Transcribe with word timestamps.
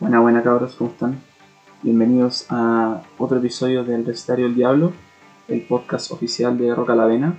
Buena, 0.00 0.20
buena 0.20 0.44
cabros, 0.44 0.76
¿cómo 0.76 0.90
están? 0.90 1.18
Bienvenidos 1.82 2.46
a 2.50 3.02
otro 3.18 3.38
episodio 3.38 3.82
del 3.82 4.06
Recetario 4.06 4.44
del 4.44 4.54
Diablo, 4.54 4.92
el 5.48 5.62
podcast 5.62 6.12
oficial 6.12 6.56
de 6.56 6.72
Roca 6.72 6.94
la 6.94 7.04
Vena. 7.04 7.36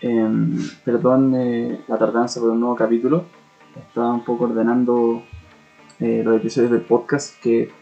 Em, 0.00 0.60
perdón 0.84 1.34
eh, 1.34 1.80
la 1.88 1.98
tardanza 1.98 2.38
por 2.38 2.50
un 2.50 2.60
nuevo 2.60 2.76
capítulo. 2.76 3.24
Estaba 3.76 4.12
un 4.12 4.24
poco 4.24 4.44
ordenando 4.44 5.24
eh, 5.98 6.22
los 6.24 6.36
episodios 6.36 6.70
del 6.70 6.82
podcast 6.82 7.40
que 7.42 7.72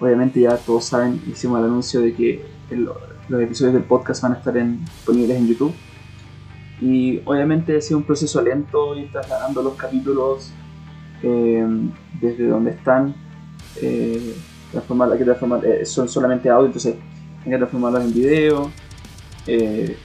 obviamente 0.00 0.40
ya 0.40 0.56
todos 0.56 0.86
saben, 0.86 1.22
hicimos 1.28 1.60
el 1.60 1.66
anuncio 1.66 2.00
de 2.00 2.12
que 2.12 2.44
los 3.28 3.40
episodios 3.40 3.74
del 3.74 3.84
podcast 3.84 4.20
van 4.24 4.32
a 4.32 4.38
estar 4.38 4.52
disponibles 4.52 5.38
en 5.38 5.46
YouTube. 5.46 5.74
Y 6.80 7.20
obviamente 7.24 7.76
ha 7.76 7.80
sido 7.80 7.98
un 7.98 8.04
proceso 8.04 8.42
lento 8.42 8.96
ir 8.96 9.12
trasladando 9.12 9.62
los 9.62 9.74
capítulos 9.74 10.52
em, 11.22 11.92
desde 12.20 12.48
donde 12.48 12.72
están 12.72 13.22
eh, 13.80 14.34
transformarla, 14.70 15.16
que 15.16 15.24
transformar, 15.24 15.64
eh, 15.64 15.86
son 15.86 16.08
solamente 16.08 16.50
audio, 16.50 16.66
entonces 16.66 16.96
hay 17.44 17.50
que 17.50 17.56
transformarlos 17.56 18.04
en 18.04 18.14
video, 18.14 18.70
eh, 19.46 19.96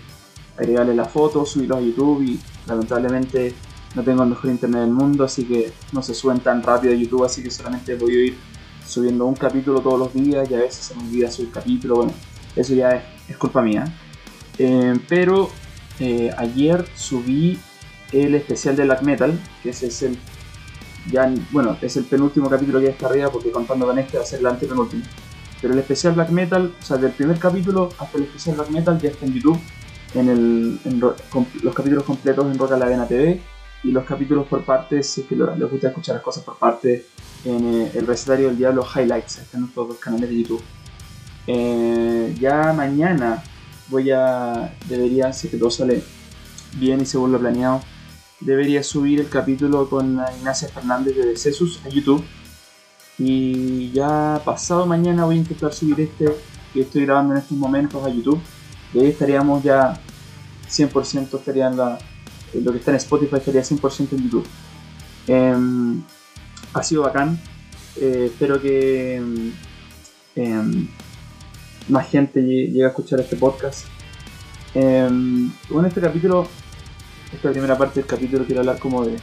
agregarle 0.58 0.96
la 0.96 1.06
foto, 1.06 1.46
subirlos 1.46 1.78
a 1.78 1.82
YouTube 1.82 2.22
y 2.24 2.40
lamentablemente 2.68 3.54
no 3.96 4.04
tengo 4.04 4.24
el 4.24 4.30
mejor 4.30 4.52
internet 4.52 4.82
del 4.82 4.92
mundo, 4.92 5.24
así 5.24 5.46
que 5.46 5.72
no 5.92 6.02
se 6.02 6.14
suben 6.14 6.40
tan 6.40 6.62
rápido 6.62 6.94
a 6.94 6.96
YouTube, 6.96 7.24
así 7.24 7.42
que 7.42 7.50
solamente 7.50 7.96
voy 7.96 8.12
a 8.16 8.26
ir 8.26 8.38
subiendo 8.86 9.26
un 9.26 9.36
capítulo 9.36 9.82
todos 9.82 10.00
los 10.00 10.14
días 10.14 10.50
y 10.50 10.54
a 10.54 10.60
veces 10.60 10.86
se 10.86 10.96
me 10.96 11.04
olvida 11.04 11.32
subir 11.32 11.52
capítulo, 11.52 11.96
bueno, 11.98 12.14
eso 12.56 12.74
ya 12.74 13.04
es, 13.28 13.38
culpa 13.38 13.62
mía. 13.62 13.86
Eh, 14.58 14.94
pero 15.08 15.50
ayer 16.38 16.86
subí 16.96 17.60
el 18.12 18.36
especial 18.36 18.76
de 18.76 18.84
Black 18.84 19.02
Metal, 19.02 19.40
que 19.64 19.70
ese 19.70 19.88
es 19.88 20.02
el 20.04 20.18
ya, 21.12 21.32
bueno, 21.52 21.78
es 21.82 21.98
el 21.98 22.06
penúltimo 22.06 22.50
capítulo 22.50 22.80
que 22.80 22.90
está 22.90 23.08
arriba 23.08 23.30
porque 23.32 23.52
contando 23.52 23.86
con 23.86 23.98
este 24.00 24.18
va 24.18 24.24
a 24.24 24.26
ser 24.26 24.40
el 24.40 24.46
antepenúltimo. 24.48 25.04
Pero 25.62 25.74
el 25.74 25.80
especial 25.80 26.14
Black 26.14 26.30
Metal, 26.30 26.74
o 26.80 26.86
sea, 26.86 26.98
del 26.98 27.12
primer 27.12 27.38
capítulo 27.38 27.90
hasta 27.98 28.18
el 28.18 28.24
especial 28.26 28.56
Black 28.56 28.70
Metal 28.70 29.00
ya 29.00 29.10
está 29.10 29.26
en 29.26 29.34
YouTube, 29.34 29.60
en, 30.16 30.30
el, 30.30 30.80
los 31.64 31.76
capítulos 31.76 32.04
completos 32.04 32.46
en 32.46 32.58
Roca 32.58 32.78
la 32.78 32.86
Vena 32.86 33.08
TV 33.08 33.42
y 33.84 33.92
los 33.92 34.06
capítulos 34.06 34.48
por 34.48 34.64
partes, 34.64 35.10
si 35.10 35.22
es 35.22 35.28
que 35.28 35.36
les 35.36 35.70
gusta 35.70 35.90
escuchar 35.90 36.16
las 36.16 36.24
cosas 36.24 36.44
por 36.44 36.58
parte, 36.58 37.06
en 37.46 37.74
eh, 37.74 37.92
el 37.94 38.08
recetario 38.08 38.48
del 38.48 38.58
diablo 38.58 38.86
Highlights, 38.86 39.40
están 39.40 39.62
en 39.64 39.70
todos 39.70 39.90
los 39.90 39.98
canales 39.98 40.30
de 40.30 40.42
YouTube. 40.42 40.62
Eh, 41.48 42.36
ya 42.40 42.74
mañana 42.74 43.44
voy 43.88 44.12
a, 44.12 44.76
debería, 44.88 45.32
si 45.34 45.48
que 45.48 45.58
todo 45.58 45.72
sale 45.72 46.04
bien 46.78 47.02
y 47.02 47.06
según 47.06 47.32
lo 47.32 47.40
planeado, 47.40 47.82
debería 48.40 48.84
subir 48.84 49.20
el 49.20 49.30
capítulo 49.30 49.90
con 49.90 50.20
Ignacia 50.38 50.70
Fernández 50.70 51.16
de 51.16 51.38
Cesus 51.38 51.82
a 51.86 51.90
YouTube. 51.90 52.24
Y 53.18 53.92
ya 53.92 54.42
pasado 54.46 54.86
mañana 54.86 55.26
voy 55.26 55.36
a 55.36 55.40
intentar 55.40 55.74
subir 55.74 56.00
este 56.00 56.26
que 56.74 56.82
estoy 56.82 57.06
grabando 57.06 57.34
en 57.34 57.42
estos 57.42 57.58
momentos 57.58 58.06
a 58.06 58.10
YouTube. 58.10 58.40
Y 58.94 59.00
ahí 59.00 59.08
estaríamos 59.08 59.64
ya 59.64 60.00
100% 60.70 61.38
estaría 61.38 61.68
en 61.68 61.78
la, 61.78 62.00
lo 62.54 62.72
que 62.72 62.78
está 62.78 62.92
en 62.92 62.98
Spotify 62.98 63.38
estaría 63.38 63.62
100% 63.62 64.14
en 64.14 64.24
YouTube. 64.24 64.48
Em, 65.28 66.02
ha 66.74 66.84
sido 66.84 67.04
bacán. 67.04 67.40
Eh, 67.98 68.26
espero 68.32 68.62
que 68.62 69.18
em, 70.36 70.88
más 71.90 72.10
gente 72.10 72.42
llegue 72.42 72.86
a 72.86 72.90
escuchar 72.90 73.20
este 73.20 73.36
podcast. 73.36 73.86
Em, 74.74 75.52
bueno, 75.70 75.88
este 75.88 76.00
capítulo 76.00 76.48
esta 77.34 77.52
primera 77.52 77.78
parte 77.78 78.00
del 78.00 78.08
capítulo 78.08 78.46
quiero 78.46 78.62
hablar 78.62 78.80
como 78.80 79.06
de 79.06 79.18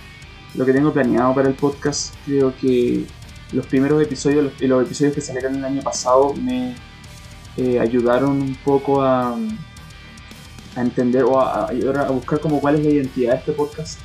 lo 0.55 0.65
que 0.65 0.73
tengo 0.73 0.93
planeado 0.93 1.35
para 1.35 1.49
el 1.49 1.55
podcast. 1.55 2.15
Creo 2.25 2.55
que 2.57 3.05
los 3.53 3.67
primeros 3.67 4.03
episodios, 4.03 4.45
los, 4.45 4.61
los 4.61 4.85
episodios 4.85 5.15
que 5.15 5.21
salieron 5.21 5.57
el 5.57 5.65
año 5.65 5.83
pasado 5.83 6.35
me 6.35 6.75
eh, 7.57 7.81
ayudaron 7.81 8.43
un 8.43 8.55
poco 8.57 9.03
a, 9.03 9.37
entender 10.77 11.25
o 11.25 11.41
a, 11.41 11.69
a, 11.69 12.11
buscar 12.11 12.39
como 12.39 12.61
cuál 12.61 12.75
es 12.75 12.85
la 12.85 12.91
identidad 12.91 13.33
de 13.33 13.39
este 13.39 13.53
podcast, 13.53 13.99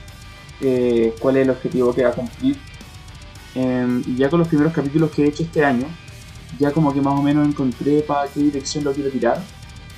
eh, 0.61 1.13
cuál 1.19 1.35
es 1.35 1.43
el 1.43 1.49
objetivo 1.49 1.93
que 1.93 2.03
va 2.03 2.09
a 2.11 2.13
cumplir. 2.13 2.57
Em, 3.53 4.01
y 4.07 4.15
ya 4.15 4.29
con 4.29 4.39
los 4.39 4.47
primeros 4.47 4.71
capítulos 4.71 5.11
que 5.11 5.25
he 5.25 5.27
hecho 5.27 5.43
este 5.43 5.65
año, 5.65 5.85
ya 6.59 6.71
como 6.71 6.93
que 6.93 7.01
más 7.01 7.13
o 7.13 7.21
menos 7.21 7.45
encontré 7.45 8.01
para 8.01 8.29
qué 8.29 8.39
dirección 8.39 8.85
lo 8.85 8.93
quiero 8.93 9.09
tirar. 9.09 9.41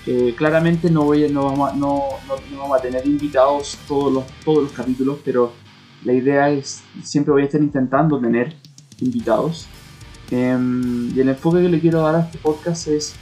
Eh, 0.06 0.34
claramente 0.36 0.90
no, 0.90 1.04
voy, 1.04 1.30
no, 1.30 1.46
vamos 1.46 1.72
a, 1.72 1.76
no, 1.76 2.10
no, 2.28 2.58
vamos 2.58 2.78
a 2.78 2.82
tener 2.82 3.06
invitados 3.06 3.78
todos 3.88 4.12
los, 4.12 4.24
todos 4.44 4.64
los 4.64 4.72
capítulos, 4.74 5.20
pero 5.24 5.54
la 6.04 6.12
idea 6.14 6.50
es, 6.50 6.84
siempre 7.04 7.32
voy 7.32 7.44
a 7.44 7.46
estar 7.46 7.62
intentando 7.62 8.20
tener 8.20 8.56
invitados. 9.00 9.68
Em, 10.30 11.16
y 11.16 11.20
el 11.20 11.30
enfoque 11.30 11.62
que 11.62 11.70
le 11.70 11.80
quiero 11.80 12.02
dar 12.02 12.16
a 12.16 12.20
este 12.22 12.38
podcast 12.38 12.88
es, 12.88 13.16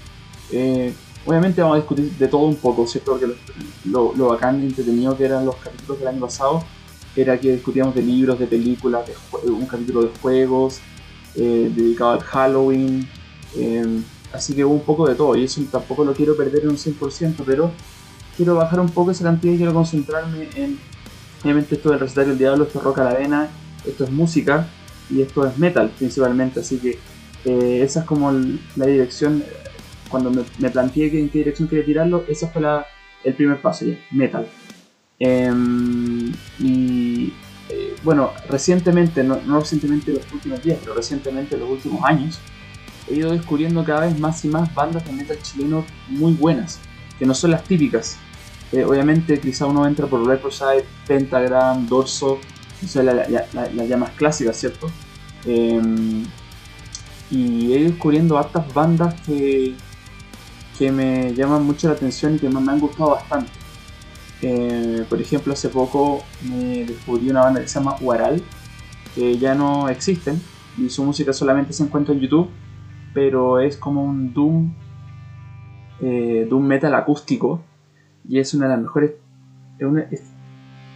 eh, 0.51 0.93
obviamente 1.25 1.61
vamos 1.61 1.75
a 1.75 1.79
discutir 1.79 2.11
de 2.11 2.27
todo 2.27 2.41
un 2.41 2.55
poco, 2.55 2.87
¿cierto? 2.87 3.11
Porque 3.11 3.35
lo, 3.85 4.13
lo, 4.15 4.29
bacán 4.29 4.61
y 4.63 4.65
entretenido 4.65 5.15
que 5.15 5.25
eran 5.25 5.45
los 5.45 5.55
capítulos 5.57 5.99
del 5.99 6.07
año 6.07 6.21
pasado 6.21 6.63
era 7.15 7.39
que 7.39 7.53
discutíamos 7.53 7.93
de 7.93 8.01
libros, 8.01 8.39
de 8.39 8.47
películas, 8.47 9.05
de 9.05 9.51
un 9.51 9.65
capítulo 9.65 10.01
de 10.03 10.09
juegos, 10.21 10.79
eh, 11.35 11.71
dedicado 11.75 12.11
al 12.11 12.21
Halloween. 12.21 13.07
Así 14.33 14.53
que 14.53 14.63
hubo 14.63 14.73
un 14.73 14.83
poco 14.83 15.07
de 15.07 15.15
todo 15.15 15.35
y 15.35 15.43
eso 15.43 15.61
tampoco 15.71 16.05
lo 16.05 16.13
quiero 16.13 16.37
perder 16.37 16.63
en 16.63 16.69
un 16.69 16.77
100%, 16.77 17.43
pero 17.45 17.71
quiero 18.37 18.55
bajar 18.55 18.79
un 18.79 18.89
poco 18.89 19.11
esa 19.11 19.23
cantidad 19.23 19.53
y 19.53 19.57
quiero 19.57 19.73
concentrarme 19.73 20.47
en, 20.55 20.79
obviamente 21.43 21.75
esto 21.75 21.89
del 21.89 21.99
recetario 21.99 22.29
del 22.29 22.39
diablo, 22.39 22.63
esto 22.63 22.79
es 22.79 22.85
rock 22.85 22.99
a 22.99 23.03
la 23.05 23.13
vena, 23.13 23.49
esto 23.85 24.05
es 24.05 24.11
música 24.11 24.67
y 25.09 25.21
esto 25.21 25.45
es 25.45 25.57
metal 25.57 25.91
principalmente, 25.97 26.61
así 26.61 26.77
que 26.77 26.97
eh, 27.43 27.81
esa 27.83 28.01
es 28.01 28.05
como 28.05 28.31
la 28.31 28.85
dirección, 28.85 29.43
cuando 30.09 30.31
me, 30.31 30.69
planteé 30.69 31.19
en 31.19 31.29
qué 31.29 31.39
dirección 31.39 31.67
quería 31.67 31.85
tirarlo, 31.85 32.23
ese 32.27 32.47
fue 32.47 32.61
el 33.23 33.33
primer 33.33 33.61
paso, 33.61 33.85
ya, 33.85 33.97
metal. 34.11 34.47
Em, 35.19 36.31
y 36.57 37.33
eh, 37.69 37.95
bueno, 38.03 38.31
recientemente, 38.49 39.23
no 39.23 39.59
recientemente 39.59 40.13
los 40.13 40.31
últimos 40.31 40.63
días, 40.63 40.79
pero 40.81 40.95
recientemente 40.95 41.57
los 41.57 41.69
últimos 41.69 42.03
años, 42.03 42.39
he 43.09 43.15
ido 43.15 43.31
descubriendo 43.31 43.83
cada 43.83 44.01
vez 44.01 44.19
más 44.19 44.43
y 44.45 44.47
más 44.47 44.73
bandas 44.73 45.05
de 45.05 45.11
metal 45.13 45.37
chileno 45.41 45.85
muy 46.07 46.33
buenas, 46.33 46.79
que 47.17 47.25
no 47.25 47.33
son 47.33 47.51
las 47.51 47.63
típicas. 47.63 48.17
Eh, 48.71 48.85
obviamente 48.85 49.39
quizá 49.39 49.65
uno 49.65 49.85
entra 49.85 50.07
por 50.07 50.25
Reprosite, 50.25 50.85
Pentagram, 51.05 51.87
Dorso, 51.87 52.39
o 52.83 52.87
sea, 52.87 53.03
las 53.03 53.29
la, 53.29 53.85
llamas 53.85 54.11
clásicas, 54.11 54.57
¿cierto? 54.57 54.89
Em, 55.45 56.25
y 57.29 57.73
he 57.73 57.79
ido 57.79 57.89
descubriendo 57.91 58.37
hartas 58.37 58.73
bandas 58.73 59.19
que, 59.21 59.75
que 60.77 60.91
me 60.91 61.33
llaman 61.33 61.63
mucho 61.65 61.87
la 61.87 61.93
atención 61.93 62.35
y 62.35 62.39
que 62.39 62.49
me, 62.49 62.71
han 62.71 62.79
gustado 62.79 63.11
bastante. 63.11 63.51
Eh, 64.41 65.05
por 65.09 65.21
ejemplo, 65.21 65.53
hace 65.53 65.69
poco 65.69 66.23
me 66.43 66.85
descubrí 66.85 67.29
una 67.29 67.41
banda 67.41 67.61
que 67.61 67.67
se 67.67 67.75
llama 67.75 67.95
Huaral, 67.99 68.41
que 69.13 69.37
ya 69.37 69.53
no 69.53 69.89
existen 69.89 70.41
y 70.77 70.89
su 70.89 71.03
música 71.03 71.33
solamente 71.33 71.73
se 71.73 71.83
encuentra 71.83 72.13
en 72.13 72.21
YouTube 72.21 72.49
pero 73.13 73.59
es 73.59 73.77
como 73.77 74.03
un 74.03 74.33
Doom, 74.33 74.73
eh, 76.01 76.47
Doom 76.49 76.65
metal 76.65 76.95
acústico 76.95 77.61
y 78.27 78.39
es 78.39 78.53
una 78.53 78.65
de 78.65 78.71
las 78.71 78.81
mejores, 78.81 79.11
es, 80.11 80.23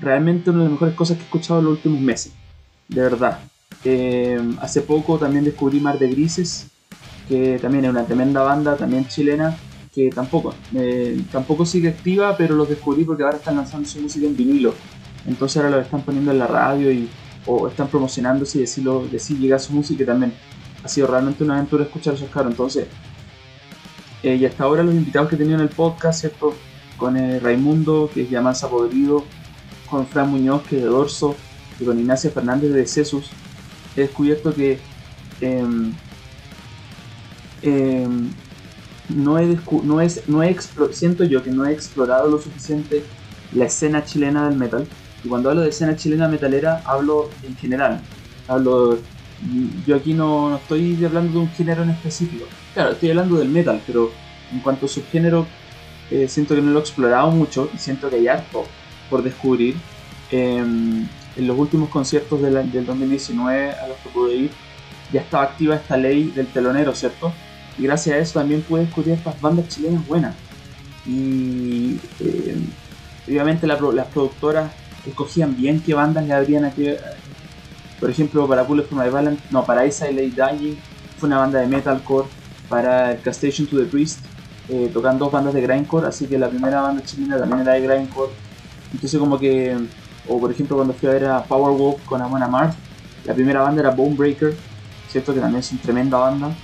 realmente 0.02 0.50
una 0.50 0.60
de 0.60 0.66
las 0.66 0.74
mejores 0.74 0.96
cosas 0.96 1.18
que 1.18 1.24
he 1.24 1.26
escuchado 1.26 1.60
en 1.60 1.66
los 1.66 1.74
últimos 1.76 2.02
meses, 2.02 2.34
de 2.88 3.02
verdad. 3.02 3.40
Eh, 3.84 4.40
hace 4.62 4.82
poco 4.82 5.18
también 5.18 5.44
descubrí 5.44 5.80
Mar 5.80 6.00
de 6.00 6.10
Grises, 6.10 6.72
que 7.28 7.60
también 7.60 7.86
es 7.86 7.92
una 7.92 8.06
tremenda 8.06 8.42
banda, 8.42 8.78
también 8.78 9.08
chilena, 9.08 9.56
que 9.94 10.10
tampoco, 10.10 10.54
eh, 10.74 11.22
tampoco 11.32 11.66
sigue 11.66 11.90
activa, 11.90 12.36
pero 12.38 12.56
los 12.56 12.70
descubrí 12.70 13.04
porque 13.04 13.24
ahora 13.24 13.38
están 13.38 13.56
lanzando 13.56 13.88
su 13.88 14.00
música 14.00 14.26
en 14.26 14.36
vinilo. 14.36 14.74
Entonces 15.26 15.58
ahora 15.58 15.78
lo 15.78 15.82
están 15.82 16.02
poniendo 16.02 16.32
en 16.32 16.40
la 16.40 16.48
radio 16.48 16.92
y, 16.92 17.10
o 17.46 17.68
están 17.68 17.88
promocionándose 17.88 18.58
y 18.58 18.62
decirlo, 18.62 19.08
decir 19.12 19.40
llega 19.40 19.58
su 19.58 19.74
música 19.74 20.06
también 20.06 20.34
ha 20.86 20.88
sido 20.88 21.08
realmente 21.08 21.44
una 21.44 21.56
aventura 21.56 21.84
escuchar 21.84 22.14
esos 22.14 22.30
caros. 22.30 22.52
Entonces, 22.52 22.88
eh, 24.22 24.36
y 24.36 24.46
hasta 24.46 24.64
ahora 24.64 24.84
los 24.84 24.94
invitados 24.94 25.30
que 25.30 25.36
en 25.36 25.60
el 25.60 25.70
podcast, 25.70 26.22
¿cierto? 26.22 26.54
Con 26.96 27.18
eh, 27.18 27.40
Raimundo, 27.40 28.10
que 28.14 28.22
es 28.22 28.30
Llamanza 28.30 28.70
Podrido, 28.70 29.26
con 29.90 30.06
Fran 30.06 30.30
Muñoz, 30.30 30.62
que 30.64 30.78
es 30.78 30.84
de 30.84 30.88
Dorso, 30.88 31.36
y 31.80 31.86
con 31.86 32.00
Ignacia 32.00 32.30
Fernández 32.30 32.72
de 32.72 32.86
Cesus, 32.86 33.32
he 33.98 34.02
descubierto 34.02 34.54
que 34.54 34.80
em, 35.42 35.92
em, 37.64 38.30
no 39.10 39.40
he, 39.40 39.58
no 39.88 40.02
es, 40.02 40.24
siento 40.92 41.24
yo 41.24 41.44
que 41.44 41.50
no 41.50 41.66
he 41.66 41.74
explorado 41.74 42.30
lo 42.30 42.40
suficiente 42.40 43.04
la 43.54 43.66
escena 43.66 44.06
chilena 44.06 44.48
del 44.48 44.58
metal. 44.58 44.86
Y 45.24 45.30
cuando 45.30 45.50
hablo 45.50 45.62
de 45.62 45.70
escena 45.70 45.96
chilena 45.96 46.28
metalera, 46.28 46.84
hablo 46.86 47.30
en 47.44 47.56
general. 47.56 48.02
Hablo 48.48 49.00
yo 49.86 49.96
aquí 49.96 50.14
no, 50.14 50.56
estoy 50.56 51.04
hablando 51.04 51.34
de 51.34 51.40
un 51.40 51.52
género 51.52 51.84
en 51.84 51.92
específico. 51.92 52.46
Claro, 52.74 52.92
estoy 52.92 53.10
hablando 53.10 53.38
del 53.38 53.50
metal, 53.50 53.82
pero 53.86 54.12
en 54.52 54.60
cuanto 54.60 54.86
a 54.86 54.90
subgénero, 54.90 55.46
eh, 56.12 56.28
siento 56.28 56.56
que 56.56 56.62
no 56.62 56.72
lo 56.72 56.80
he 56.80 56.82
explorado 56.82 57.32
mucho 57.32 57.70
y 57.74 57.78
siento 57.78 58.10
que 58.10 58.18
hay 58.18 58.28
harto 58.28 58.66
por 59.10 59.24
descubrir. 59.24 59.76
Em, 60.32 61.08
en 61.36 61.48
los 61.48 61.58
últimos 61.58 61.90
conciertos 61.90 62.42
del 62.42 62.86
2019 62.86 63.72
a 63.72 63.88
los 63.88 63.98
que 63.98 64.10
pude 64.10 64.36
ir, 64.36 64.52
ya 65.12 65.22
estaba 65.22 65.44
activa 65.44 65.76
esta 65.76 65.98
ley 65.98 66.32
del 66.36 66.48
telonero, 66.48 66.96
¿cierto? 66.96 67.34
Y 67.78 67.84
gracias 67.84 68.16
a 68.16 68.20
eso 68.20 68.40
también 68.40 68.62
pude 68.62 68.82
descubrir 68.82 69.14
estas 69.14 69.40
bandas 69.42 69.68
chilenas 69.68 70.08
buenas. 70.08 70.36
Y 71.06 72.00
eh, 72.22 72.58
obviamente 73.28 73.68
las 73.68 73.78
productoras 74.08 74.72
escogían 75.06 75.56
bien 75.56 75.82
qué 75.82 75.94
bandas 75.94 76.26
le 76.26 76.34
habrían 76.34 76.66
aquí. 76.66 76.88
Por 78.00 78.10
ejemplo, 78.10 78.48
para 78.48 78.64
Bullet 78.64 78.84
for 78.84 78.98
My 78.98 79.10
Valentine, 79.10 79.48
no, 79.52 79.66
para 79.66 79.86
Isa 79.86 80.06
Lay 80.12 80.32
Dying 80.32 80.78
fue 81.18 81.28
una 81.28 81.40
banda 81.40 81.60
de 81.60 81.68
metalcore. 81.68 82.28
Para 82.70 83.16
Castation 83.22 83.68
to 83.68 83.78
the 83.78 83.86
Priest 83.86 84.20
eh, 84.70 84.90
tocan 84.92 85.20
dos 85.20 85.32
bandas 85.32 85.54
de 85.54 85.62
grindcore, 85.62 86.08
así 86.08 86.26
que 86.26 86.40
la 86.40 86.50
primera 86.50 86.82
banda 86.82 87.04
chilena 87.04 87.38
también 87.38 87.62
era 87.62 87.74
de 87.74 87.82
grindcore. 87.82 88.32
Entonces 88.92 89.20
como 89.20 89.40
que, 89.40 89.78
o 90.28 90.40
por 90.40 90.52
ejemplo 90.52 90.76
cuando 90.76 90.94
fui 90.94 91.08
a 91.10 91.12
ver 91.12 91.26
a 91.26 91.44
Powerwolf 91.44 92.04
con 92.06 92.22
Amon 92.22 92.42
Amarth, 92.42 92.76
la 93.26 93.34
primera 93.34 93.62
banda 93.62 93.82
era 93.82 93.92
Bonebreaker, 93.92 94.56
¿cierto? 95.10 95.34
Que 95.34 95.40
también 95.40 95.60
es 95.60 95.72
una 95.72 95.82
tremenda 95.82 96.18
banda. 96.18 96.56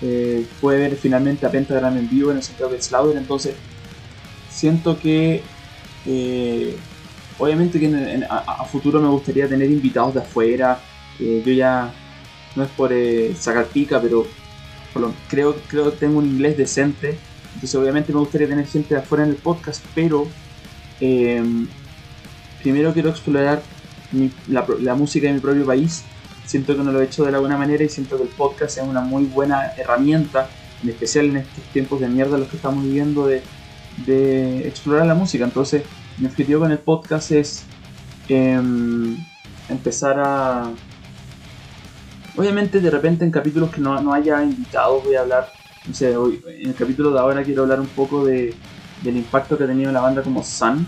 Eh, 0.00 0.46
puede 0.60 0.78
ver 0.78 0.96
finalmente 0.96 1.44
a 1.44 1.50
Pentagram 1.50 1.96
en 1.96 2.08
vivo 2.08 2.30
en 2.30 2.36
el 2.36 2.42
Santiago 2.42 2.70
de 2.70 2.80
Slaughter, 2.80 3.16
entonces 3.16 3.56
siento 4.48 4.98
que 5.00 5.42
eh, 6.06 6.76
obviamente 7.38 7.78
que 7.80 8.26
a, 8.28 8.64
futuro 8.64 9.00
me 9.00 9.08
gustaría 9.08 9.48
tener 9.48 9.70
invitados 9.70 10.14
de 10.14 10.20
afuera, 10.20 10.80
eh, 11.20 11.42
yo 11.44 11.52
ya 11.52 11.92
no 12.56 12.64
es 12.64 12.70
por 12.70 12.92
sacar 13.36 13.66
pica, 13.66 14.00
pero 14.00 14.26
creo, 15.28 15.56
creo 15.68 15.90
que 15.90 15.96
tengo 15.96 16.18
un 16.18 16.26
inglés 16.26 16.56
decente, 16.56 17.18
entonces 17.54 17.74
obviamente 17.74 18.12
me 18.12 18.18
gustaría 18.18 18.48
tener 18.48 18.66
gente 18.66 18.94
de 18.94 19.00
afuera 19.00 19.24
en 19.24 19.30
el 19.30 19.36
podcast, 19.36 19.84
pero 19.94 20.26
primero 22.62 22.92
quiero 22.92 23.10
explorar 23.10 23.62
la, 24.48 24.66
la 24.80 24.94
música 24.94 25.28
de 25.28 25.34
mi 25.34 25.40
propio 25.40 25.64
país 25.64 26.04
siento 26.48 26.74
que 26.74 26.82
no 26.82 26.90
lo 26.90 27.00
he 27.00 27.04
hecho 27.04 27.24
de 27.24 27.30
la 27.30 27.38
buena 27.38 27.58
manera 27.58 27.84
y 27.84 27.88
siento 27.88 28.16
que 28.16 28.22
el 28.22 28.30
podcast 28.30 28.78
es 28.78 28.84
una 28.84 29.02
muy 29.02 29.24
buena 29.24 29.72
herramienta, 29.76 30.48
en 30.82 30.88
especial 30.88 31.26
en 31.26 31.36
estos 31.38 31.62
tiempos 31.72 32.00
de 32.00 32.08
mierda 32.08 32.38
los 32.38 32.48
que 32.48 32.56
estamos 32.56 32.84
viviendo, 32.84 33.26
de, 33.26 33.42
explorar 34.66 35.06
la 35.06 35.14
música. 35.14 35.44
Entonces, 35.44 35.82
mi 36.18 36.26
objetivo 36.26 36.60
con 36.60 36.72
el 36.72 36.78
podcast 36.78 37.30
es 37.32 37.64
em, 38.28 39.16
empezar 39.68 40.18
a... 40.18 40.70
Obviamente, 42.36 42.80
de 42.80 42.90
repente 42.90 43.24
en 43.24 43.30
capítulos 43.30 43.70
que 43.70 43.80
no, 43.80 44.12
haya 44.12 44.42
invitados 44.42 45.02
voy 45.04 45.16
a 45.16 45.20
hablar, 45.20 45.52
no 45.86 45.94
sé, 45.94 46.12
en 46.12 46.68
el 46.68 46.74
capítulo 46.74 47.10
de 47.10 47.18
ahora 47.18 47.42
quiero 47.42 47.62
hablar 47.62 47.80
un 47.80 47.88
poco 47.88 48.24
de, 48.24 48.54
del 49.02 49.16
impacto 49.16 49.58
que 49.58 49.64
ha 49.64 49.66
tenido 49.66 49.90
la 49.90 50.00
banda 50.00 50.22
como 50.22 50.42
Sun. 50.42 50.86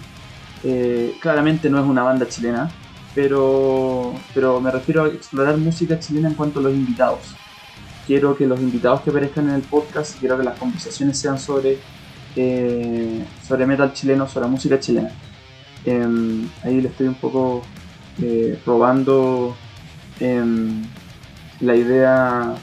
Eh, 0.62 1.16
claramente 1.20 1.70
no 1.70 1.80
es 1.80 1.86
una 1.86 2.02
banda 2.02 2.28
chilena, 2.28 2.70
pero, 3.14 4.14
pero 4.34 4.60
me 4.60 4.70
refiero 4.70 5.04
a 5.04 5.08
explorar 5.08 5.56
música 5.56 5.98
chilena 5.98 6.28
en 6.28 6.34
cuanto 6.34 6.60
a 6.60 6.62
los 6.62 6.72
invitados. 6.72 7.20
Quiero 8.06 8.36
que 8.36 8.46
los 8.46 8.60
invitados 8.60 9.00
que 9.02 9.10
aparezcan 9.10 9.48
en 9.48 9.56
el 9.56 9.62
podcast, 9.62 10.18
quiero 10.18 10.36
que 10.36 10.44
las 10.44 10.58
conversaciones 10.58 11.18
sean 11.18 11.38
sobre, 11.38 11.78
eh, 12.36 13.24
sobre 13.46 13.66
metal 13.66 13.92
chileno, 13.92 14.28
sobre 14.28 14.48
música 14.48 14.78
chilena. 14.78 15.10
Em, 15.84 16.48
ahí 16.62 16.80
le 16.80 16.88
estoy 16.88 17.08
un 17.08 17.14
poco 17.14 17.62
eh, 18.20 18.58
probando 18.64 19.56
em, 20.20 20.82
la 21.60 21.74
idea 21.74 22.54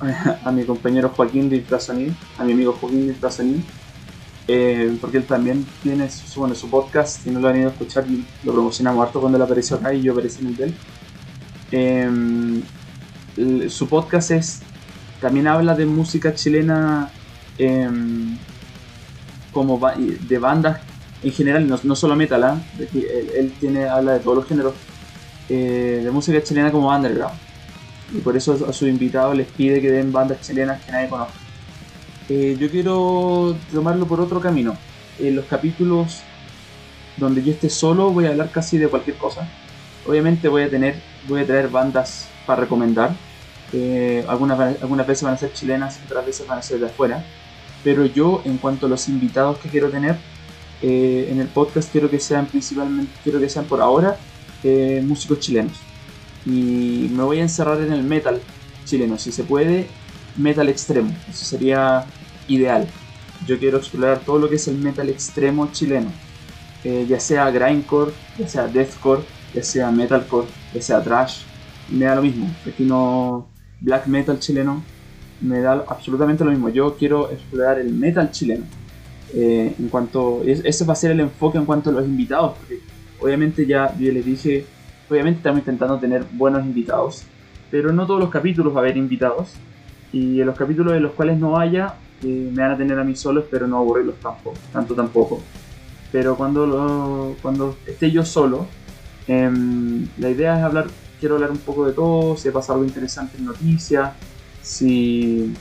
a, 0.44 0.52
mi 0.52 0.64
compañero 0.64 1.10
Joaquín 1.10 1.48
de 1.48 1.56
Inflasonil, 1.56 2.14
a 2.38 2.44
mi 2.44 2.52
amigo 2.52 2.72
Joaquín 2.72 3.06
de 3.06 3.12
Inflasonil, 3.12 3.62
eh, 4.48 4.96
porque 5.00 5.18
él 5.18 5.24
también 5.24 5.64
tiene 5.82 6.10
su, 6.10 6.40
bueno, 6.40 6.54
su 6.54 6.68
podcast, 6.68 7.26
y 7.26 7.30
no 7.30 7.40
lo 7.40 7.48
han 7.48 7.58
ido 7.58 7.68
a 7.68 7.72
escuchar, 7.72 8.04
lo 8.44 8.52
promocionamos 8.52 9.06
harto 9.06 9.20
cuando 9.20 9.38
él 9.38 9.42
apareció 9.42 9.76
acá 9.76 9.94
y 9.94 10.02
yo 10.02 10.12
aparecí 10.12 10.42
en 10.42 10.48
el 10.48 10.56
de 10.56 10.64
él. 10.64 10.74
Em, 11.70 12.62
su 13.70 13.88
podcast 13.88 14.30
es, 14.32 14.62
también 15.20 15.46
habla 15.46 15.74
de 15.74 15.86
música 15.86 16.34
chilena 16.34 17.10
como 19.52 19.80
de 19.96 20.38
bandas 20.38 20.80
en 21.22 21.32
general, 21.32 21.68
no, 21.68 21.78
no 21.82 21.94
solo 21.94 22.16
metal, 22.16 22.42
¿ah? 22.42 22.60
él, 22.78 23.52
tiene, 23.60 23.88
habla 23.88 24.14
de 24.14 24.20
todos 24.20 24.38
los 24.38 24.46
géneros 24.46 24.74
eh, 25.48 26.00
de 26.02 26.10
música 26.10 26.42
chilena 26.42 26.72
como 26.72 26.88
underground. 26.88 27.34
Y 28.12 28.18
por 28.18 28.36
eso 28.36 28.66
a 28.68 28.72
sus 28.72 28.88
invitados 28.88 29.36
les 29.36 29.46
pide 29.46 29.80
que 29.80 29.90
den 29.90 30.12
bandas 30.12 30.40
chilenas 30.40 30.82
que 30.84 30.92
nadie 30.92 31.08
conoce. 31.08 31.32
Eh, 32.28 32.56
yo 32.58 32.70
quiero 32.70 33.56
tomarlo 33.72 34.06
por 34.06 34.20
otro 34.20 34.40
camino. 34.40 34.76
En 35.18 35.36
los 35.36 35.44
capítulos 35.46 36.22
donde 37.16 37.42
yo 37.42 37.52
esté 37.52 37.68
solo 37.68 38.10
voy 38.10 38.26
a 38.26 38.30
hablar 38.30 38.50
casi 38.50 38.78
de 38.78 38.88
cualquier 38.88 39.16
cosa. 39.16 39.48
Obviamente 40.06 40.48
voy 40.48 40.62
a 40.62 40.70
tener, 40.70 40.96
voy 41.28 41.42
a 41.42 41.46
traer 41.46 41.68
bandas 41.68 42.28
para 42.46 42.62
recomendar. 42.62 43.14
Eh, 43.72 44.24
algunas, 44.28 44.58
algunas 44.82 45.06
veces 45.06 45.24
van 45.24 45.34
a 45.34 45.36
ser 45.36 45.52
chilenas, 45.52 46.00
otras 46.04 46.26
veces 46.26 46.46
van 46.46 46.58
a 46.58 46.62
ser 46.62 46.80
de 46.80 46.86
afuera. 46.86 47.24
Pero 47.84 48.06
yo, 48.06 48.42
en 48.44 48.58
cuanto 48.58 48.86
a 48.86 48.88
los 48.88 49.08
invitados 49.08 49.58
que 49.58 49.68
quiero 49.68 49.90
tener 49.90 50.16
eh, 50.80 51.28
en 51.30 51.40
el 51.40 51.48
podcast, 51.48 51.90
quiero 51.90 52.08
que 52.08 52.20
sean 52.20 52.46
principalmente, 52.46 53.12
quiero 53.22 53.40
que 53.40 53.48
sean 53.48 53.64
por 53.64 53.80
ahora 53.80 54.16
músicos 55.02 55.40
chilenos. 55.40 55.76
Y 56.44 57.08
me 57.10 57.24
voy 57.24 57.38
a 57.38 57.42
encerrar 57.42 57.80
en 57.80 57.92
el 57.92 58.04
metal 58.04 58.40
chileno, 58.84 59.18
si 59.18 59.32
se 59.32 59.44
puede, 59.44 59.88
metal 60.36 60.68
extremo. 60.68 61.12
Eso 61.28 61.44
sería 61.44 62.06
ideal. 62.48 62.86
Yo 63.46 63.58
quiero 63.58 63.78
explorar 63.78 64.20
todo 64.20 64.38
lo 64.38 64.48
que 64.48 64.56
es 64.56 64.68
el 64.68 64.78
metal 64.78 65.08
extremo 65.08 65.70
chileno. 65.72 66.12
Eh, 66.84 67.06
ya 67.08 67.20
sea 67.20 67.50
grindcore, 67.50 68.12
ya 68.38 68.48
sea 68.48 68.66
deathcore, 68.66 69.22
ya 69.52 69.62
sea 69.62 69.90
metalcore, 69.90 70.48
ya 70.72 70.80
sea 70.80 71.02
trash. 71.02 71.42
Me 71.88 72.04
da 72.04 72.16
lo 72.16 72.22
mismo. 72.22 72.54
Aquí 72.66 72.84
no 72.84 73.48
black 73.80 74.06
metal 74.06 74.38
chileno. 74.38 74.84
Me 75.42 75.60
da 75.60 75.84
absolutamente 75.88 76.44
lo 76.44 76.50
mismo. 76.50 76.68
Yo 76.68 76.96
quiero 76.96 77.30
explorar 77.30 77.78
el 77.78 77.92
metal 77.92 78.30
chileno. 78.30 78.64
Eh, 79.34 79.74
en 79.78 79.88
cuanto 79.88 80.42
ese 80.44 80.84
va 80.84 80.92
a 80.92 80.96
ser 80.96 81.10
el 81.12 81.20
enfoque 81.20 81.56
en 81.56 81.64
cuanto 81.64 81.88
a 81.88 81.92
los 81.94 82.04
invitados 82.04 82.54
porque 82.58 82.80
obviamente 83.18 83.64
ya 83.64 83.96
yo 83.98 84.12
les 84.12 84.26
dije 84.26 84.66
obviamente 85.08 85.38
estamos 85.38 85.60
intentando 85.60 85.98
tener 85.98 86.26
buenos 86.32 86.62
invitados 86.66 87.24
pero 87.70 87.94
no 87.94 88.06
todos 88.06 88.20
los 88.20 88.28
capítulos 88.28 88.74
va 88.74 88.80
a 88.80 88.82
haber 88.82 88.98
invitados 88.98 89.54
y 90.12 90.40
en 90.40 90.46
los 90.46 90.56
capítulos 90.56 90.94
en 90.94 91.02
los 91.02 91.12
cuales 91.12 91.38
no 91.38 91.58
haya, 91.58 91.94
eh, 92.22 92.50
me 92.52 92.62
van 92.62 92.72
a 92.72 92.76
tener 92.76 92.98
a 92.98 93.04
mí 93.04 93.16
solo, 93.16 93.40
espero 93.40 93.66
no 93.66 93.78
aburrirlos 93.78 94.16
tampoco, 94.16 94.56
tanto 94.72 94.94
tampoco. 94.94 95.40
Pero 96.12 96.36
cuando, 96.36 97.34
cuando 97.40 97.76
esté 97.86 98.10
yo 98.10 98.24
solo, 98.24 98.66
em, 99.26 100.06
la 100.18 100.28
idea 100.28 100.58
es 100.58 100.64
hablar, 100.64 100.86
quiero 101.18 101.36
hablar 101.36 101.50
un 101.50 101.58
poco 101.58 101.86
de 101.86 101.92
todo, 101.94 102.36
si 102.36 102.48
ha 102.48 102.52
pasado 102.52 102.74
algo 102.74 102.86
interesante 102.86 103.38
en 103.38 103.46
noticias, 103.46 104.12
si 104.62 105.54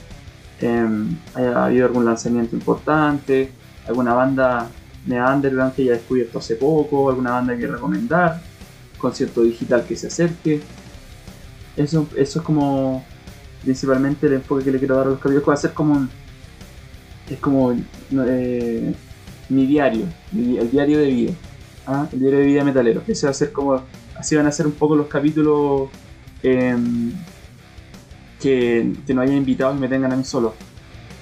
em, 0.60 1.18
ha 1.36 1.66
habido 1.66 1.88
algún 1.88 2.06
lanzamiento 2.06 2.56
importante, 2.56 3.52
alguna 3.88 4.14
banda 4.14 4.70
de 5.06 5.22
underground 5.22 5.74
que 5.74 5.84
haya 5.84 5.94
descubierto 5.94 6.40
hace 6.40 6.56
poco, 6.56 7.10
alguna 7.10 7.32
banda 7.32 7.58
que 7.58 7.68
recomendar, 7.68 8.42
concierto 8.98 9.42
digital 9.42 9.86
que 9.86 9.96
se 9.96 10.08
acerque. 10.08 10.62
Eso, 11.76 12.08
eso 12.16 12.40
es 12.40 12.46
como 12.46 13.04
principalmente 13.64 14.28
el 14.28 14.34
enfoque 14.34 14.64
que 14.64 14.72
le 14.72 14.80
quiero 14.80 14.96
dar 14.96 15.08
a 15.08 15.10
los 15.12 15.20
capítulos 15.20 15.50
va 15.50 15.54
a 15.54 15.58
ser 15.58 15.74
como 15.74 16.08
es 17.30 17.40
como 17.40 17.74
eh, 17.74 18.94
mi 19.50 19.66
diario, 19.66 20.06
el 20.34 20.70
diario 20.70 21.00
de 21.00 21.08
vida, 21.08 21.34
¿ah? 21.88 22.08
el 22.12 22.20
diario 22.20 22.40
de 22.40 22.46
vida 22.46 22.64
metalero. 22.64 23.02
Ese 23.08 23.26
va 23.26 23.32
a 23.32 23.34
ser 23.34 23.52
como, 23.52 23.82
así 24.18 24.36
van 24.36 24.48
a 24.48 24.52
ser 24.52 24.66
un 24.66 24.74
poco 24.74 24.96
los 24.96 25.08
capítulos 25.08 25.90
em, 26.44 27.12
que, 28.42 28.92
no 29.14 29.22
haya 29.22 29.34
invitados 29.34 29.78
y 29.78 29.80
me 29.80 29.88
tengan 29.88 30.12
a 30.12 30.16
mí 30.16 30.24
solo. 30.24 30.54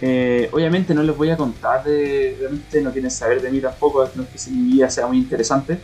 Eh, 0.02 0.50
obviamente 0.54 0.94
no 0.94 1.04
les 1.04 1.16
voy 1.16 1.30
a 1.30 1.38
contar 1.38 1.84
de, 1.84 2.38
realmente 2.40 2.82
no 2.82 2.92
quieren 2.92 3.12
saber 3.12 3.42
de 3.42 3.52
mí 3.52 3.60
tampoco, 3.60 4.10
no 4.16 4.24
es 4.24 4.30
que 4.30 4.52
mi 4.52 4.72
vida 4.72 4.90
sea 4.90 5.08
muy 5.08 5.18
interesante, 5.18 5.78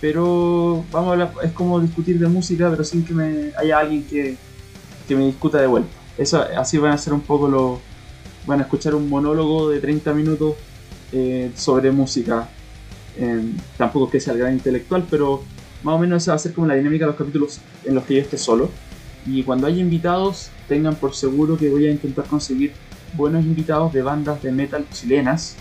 pero 0.00 0.84
vamos 0.90 1.10
a 1.10 1.12
hablar, 1.12 1.32
es 1.42 1.52
como 1.52 1.78
discutir 1.78 2.18
de 2.18 2.28
música, 2.28 2.70
pero 2.70 2.82
sin 2.82 3.04
que 3.04 3.12
me 3.12 3.52
haya 3.56 3.78
alguien 3.78 4.04
que, 4.04 4.36
que 5.06 5.14
me 5.14 5.26
discuta 5.26 5.60
de 5.60 5.66
vuelta. 5.66 5.90
Eso, 6.16 6.44
así 6.56 6.78
van 6.78 6.92
a 6.92 6.98
ser 6.98 7.12
un 7.12 7.20
poco 7.20 7.48
lo. 7.48 7.80
Van 8.46 8.58
a 8.58 8.62
escuchar 8.64 8.94
un 8.96 9.08
monólogo 9.08 9.70
de 9.70 9.78
30 9.78 10.12
minutos 10.14 10.56
eh, 11.12 11.52
sobre 11.54 11.92
música. 11.92 12.48
tampoco 13.76 14.06
es 14.06 14.12
que 14.12 14.20
sea 14.20 14.32
el 14.32 14.40
gran 14.40 14.52
intelectual, 14.54 15.06
pero 15.08 15.44
más 15.82 15.94
o 15.94 15.98
menos 15.98 16.22
esa 16.22 16.32
va 16.32 16.36
a 16.36 16.38
ser 16.38 16.52
como 16.52 16.66
la 16.66 16.74
dinámica 16.74 17.04
de 17.04 17.10
los 17.12 17.16
capítulos 17.16 17.60
en 17.84 17.94
los 17.94 18.04
que 18.04 18.14
yo 18.14 18.20
esté 18.20 18.38
solo. 18.38 18.70
Y 19.26 19.42
cuando 19.44 19.66
haya 19.66 19.78
invitados, 19.78 20.50
tengan 20.68 20.94
por 20.96 21.14
seguro 21.14 21.56
que 21.56 21.70
voy 21.70 21.86
a 21.86 21.90
intentar 21.90 22.24
conseguir 22.24 22.72
buenos 23.14 23.44
invitados 23.44 23.92
de 23.92 24.02
bandas 24.02 24.42
de 24.42 24.52
metal 24.52 24.86
chilenas. 24.92 25.56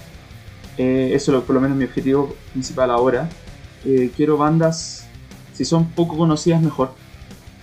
Eh, 0.77 1.11
eso 1.13 1.37
es 1.37 1.43
por 1.43 1.55
lo 1.55 1.61
menos 1.61 1.77
mi 1.77 1.85
objetivo 1.85 2.35
principal 2.51 2.89
ahora. 2.89 3.29
Eh, 3.85 4.11
quiero 4.15 4.37
bandas, 4.37 5.07
si 5.53 5.65
son 5.65 5.89
poco 5.89 6.17
conocidas, 6.17 6.61
mejor 6.61 6.93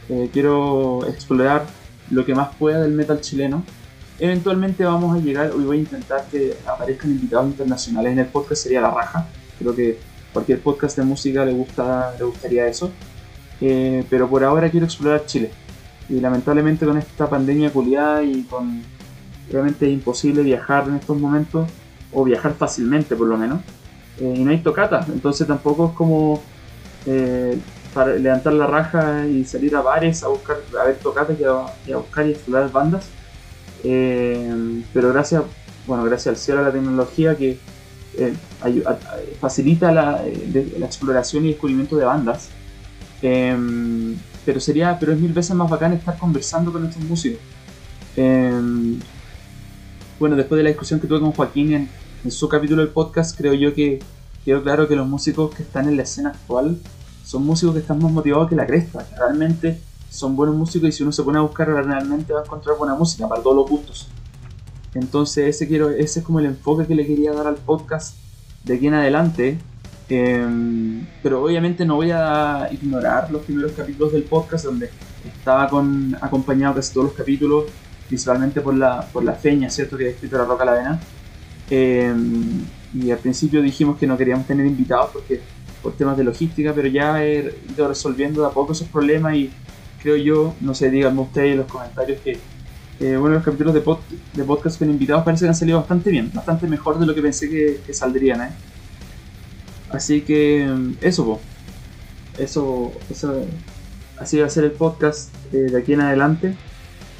eh, 0.08 0.30
quiero 0.32 1.06
explorar 1.06 1.66
lo 2.10 2.24
que 2.24 2.34
más 2.34 2.54
pueda 2.56 2.80
del 2.80 2.92
metal 2.92 3.20
chileno. 3.20 3.62
Eventualmente 4.18 4.84
vamos 4.84 5.16
a 5.16 5.20
llegar, 5.20 5.52
hoy 5.52 5.64
voy 5.64 5.76
a 5.78 5.80
intentar 5.80 6.26
que 6.30 6.56
aparezcan 6.66 7.10
invitados 7.10 7.46
internacionales 7.46 8.12
en 8.12 8.18
el 8.20 8.26
podcast, 8.26 8.62
sería 8.62 8.80
la 8.80 8.90
raja. 8.90 9.28
Creo 9.58 9.74
que 9.74 9.98
cualquier 10.32 10.60
podcast 10.60 10.96
de 10.96 11.04
música 11.04 11.44
le, 11.44 11.52
gusta, 11.52 12.14
le 12.18 12.24
gustaría 12.24 12.66
eso. 12.66 12.90
Eh, 13.60 14.04
pero 14.08 14.28
por 14.28 14.42
ahora 14.42 14.70
quiero 14.70 14.86
explorar 14.86 15.26
Chile. 15.26 15.50
Y 16.08 16.20
lamentablemente 16.20 16.86
con 16.86 16.98
esta 16.98 17.28
pandemia 17.28 17.70
culiada 17.70 18.22
y 18.22 18.42
con... 18.42 18.82
Realmente 19.50 19.86
es 19.86 19.92
imposible 19.92 20.42
viajar 20.42 20.88
en 20.88 20.96
estos 20.96 21.18
momentos, 21.18 21.70
o 22.12 22.24
viajar 22.24 22.54
fácilmente 22.54 23.16
por 23.16 23.26
lo 23.26 23.36
menos. 23.36 23.60
Eh, 24.20 24.34
y 24.36 24.44
no 24.44 24.50
hay 24.50 24.58
tocatas, 24.58 25.08
entonces 25.08 25.46
tampoco 25.46 25.88
es 25.88 25.92
como 25.92 26.42
eh, 27.06 27.58
levantar 28.18 28.52
la 28.52 28.66
raja 28.66 29.26
y 29.26 29.44
salir 29.44 29.76
a 29.76 29.80
bares 29.80 30.22
a 30.22 30.28
buscar, 30.28 30.58
a 30.80 30.84
ver 30.84 30.96
tocatas 30.96 31.38
y 31.38 31.44
a, 31.44 31.96
buscar 31.96 32.26
y 32.26 32.32
explorar 32.32 32.72
bandas. 32.72 33.08
Eh, 33.84 34.82
pero 34.92 35.12
gracias, 35.12 35.42
bueno, 35.86 36.04
gracias 36.04 36.28
al 36.28 36.36
cielo 36.36 36.60
a 36.60 36.64
la 36.64 36.72
tecnología 36.72 37.36
que 37.36 37.58
facilita 39.40 39.92
la, 39.92 40.22
la, 40.78 40.86
exploración 40.86 41.44
y 41.44 41.48
descubrimiento 41.48 41.96
de 41.96 42.04
bandas. 42.04 42.50
Pero 44.44 44.60
sería, 44.60 44.98
pero 44.98 45.12
es 45.12 45.18
mil 45.18 45.32
veces 45.32 45.54
más 45.54 45.68
bacán 45.68 45.92
estar 45.92 46.18
conversando 46.18 46.72
con 46.72 46.86
estos 46.86 47.02
músicos. 47.04 47.40
bueno, 50.18 50.36
después 50.36 50.56
de 50.56 50.62
la 50.62 50.70
discusión 50.70 51.00
que 51.00 51.06
tuve 51.06 51.20
con 51.20 51.32
Joaquín 51.32 51.88
en 52.24 52.30
su 52.30 52.48
capítulo 52.48 52.82
del 52.82 52.90
podcast, 52.90 53.36
creo 53.36 53.54
yo 53.54 53.74
que 53.74 54.00
quedó 54.44 54.62
claro 54.62 54.88
que 54.88 54.96
los 54.96 55.06
músicos 55.06 55.54
que 55.54 55.62
están 55.62 55.88
en 55.88 55.96
la 55.96 56.04
escena 56.04 56.30
actual 56.30 56.78
son 57.24 57.44
músicos 57.44 57.74
que 57.74 57.80
están 57.80 57.98
más 58.02 58.10
motivados 58.10 58.48
que 58.48 58.56
la 58.56 58.66
cresta. 58.66 59.06
realmente 59.18 59.78
son 60.10 60.34
buenos 60.34 60.56
músicos 60.56 60.88
y 60.88 60.92
si 60.92 61.02
uno 61.02 61.12
se 61.12 61.22
pone 61.22 61.36
a 61.36 61.42
buscar, 61.42 61.68
realmente 61.68 62.32
va 62.32 62.40
a 62.40 62.44
encontrar 62.44 62.78
buena 62.78 62.94
música 62.94 63.28
para 63.28 63.42
todos 63.42 63.56
los 63.56 63.68
gustos. 63.68 64.08
Entonces, 64.94 65.54
ese, 65.54 65.68
quiero, 65.68 65.90
ese 65.90 66.20
es 66.20 66.24
como 66.24 66.40
el 66.40 66.46
enfoque 66.46 66.86
que 66.86 66.94
le 66.94 67.06
quería 67.06 67.32
dar 67.32 67.46
al 67.46 67.56
podcast 67.56 68.16
de 68.64 68.76
aquí 68.76 68.86
en 68.86 68.94
adelante. 68.94 69.58
Em, 70.08 71.04
pero 71.22 71.42
obviamente 71.44 71.84
no 71.84 71.96
voy 71.96 72.10
a 72.10 72.68
ignorar 72.72 73.30
los 73.30 73.42
primeros 73.42 73.72
capítulos 73.72 74.12
del 74.12 74.22
podcast 74.22 74.64
donde 74.64 74.90
estaba 75.26 75.68
con, 75.68 76.16
acompañado 76.20 76.76
casi 76.76 76.94
todos 76.94 77.08
los 77.08 77.14
capítulos, 77.14 77.64
principalmente 78.08 78.60
por 78.60 78.74
la, 78.74 79.02
por 79.12 79.22
la 79.22 79.34
feña, 79.34 79.68
¿cierto? 79.68 79.96
Que 79.98 80.06
ha 80.06 80.10
escrito 80.10 80.38
la 80.38 80.44
Roca 80.44 80.64
la 80.64 80.72
Vena. 80.72 81.00
Em, 81.70 82.64
y 82.94 83.10
al 83.10 83.18
principio 83.18 83.60
dijimos 83.60 83.98
que 83.98 84.06
no 84.06 84.16
queríamos 84.16 84.46
tener 84.46 84.66
invitados 84.66 85.10
porque 85.12 85.40
por 85.82 85.92
temas 85.92 86.16
de 86.16 86.24
logística, 86.24 86.72
pero 86.74 86.88
ya 86.88 87.22
he 87.22 87.54
ido 87.70 87.86
resolviendo 87.86 88.40
de 88.42 88.48
a 88.48 88.50
poco 88.50 88.72
esos 88.72 88.88
problemas 88.88 89.34
y 89.34 89.50
creo 90.02 90.16
yo, 90.16 90.54
no 90.60 90.74
sé, 90.74 90.90
díganme 90.90 91.20
ustedes 91.20 91.52
en 91.52 91.58
los 91.58 91.66
comentarios 91.66 92.20
que 92.22 92.38
bueno, 93.00 93.36
los 93.36 93.44
capítulos 93.44 93.74
de, 93.74 93.82
de 94.34 94.44
podcast 94.44 94.78
con 94.78 94.90
invitados 94.90 95.22
parece 95.22 95.44
que 95.44 95.48
han 95.48 95.54
salido 95.54 95.78
bastante 95.78 96.10
bien, 96.10 96.30
bastante 96.34 96.66
mejor 96.66 96.98
de 96.98 97.06
lo 97.06 97.14
que 97.14 97.22
pensé 97.22 97.48
que, 97.48 97.94
saldrían, 97.94 98.42
¿eh? 98.42 98.48
Así 99.90 100.20
que 100.20 100.68
eso, 101.00 101.40
eso, 102.38 102.92
eso, 103.10 103.46
así 104.18 104.38
va 104.38 104.46
a 104.46 104.50
ser 104.50 104.64
el 104.64 104.72
podcast 104.72 105.34
eh, 105.52 105.56
de 105.70 105.78
aquí 105.78 105.94
en 105.94 106.00
adelante. 106.02 106.54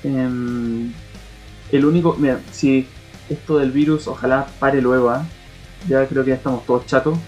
Em, 0.04 0.92
el 1.72 1.84
único, 1.84 2.16
mira, 2.18 2.40
si 2.52 2.87
esto 3.28 3.58
del 3.58 3.72
virus 3.72 4.06
ojalá 4.06 4.46
pare 4.58 4.80
luego, 4.80 5.14
¿eh? 5.14 5.20
Ya 5.88 6.06
creo 6.06 6.25
que 6.25 6.30
ya 6.30 6.37
estamos 6.37 6.64
todos 6.66 6.87
chatos. 6.87 7.18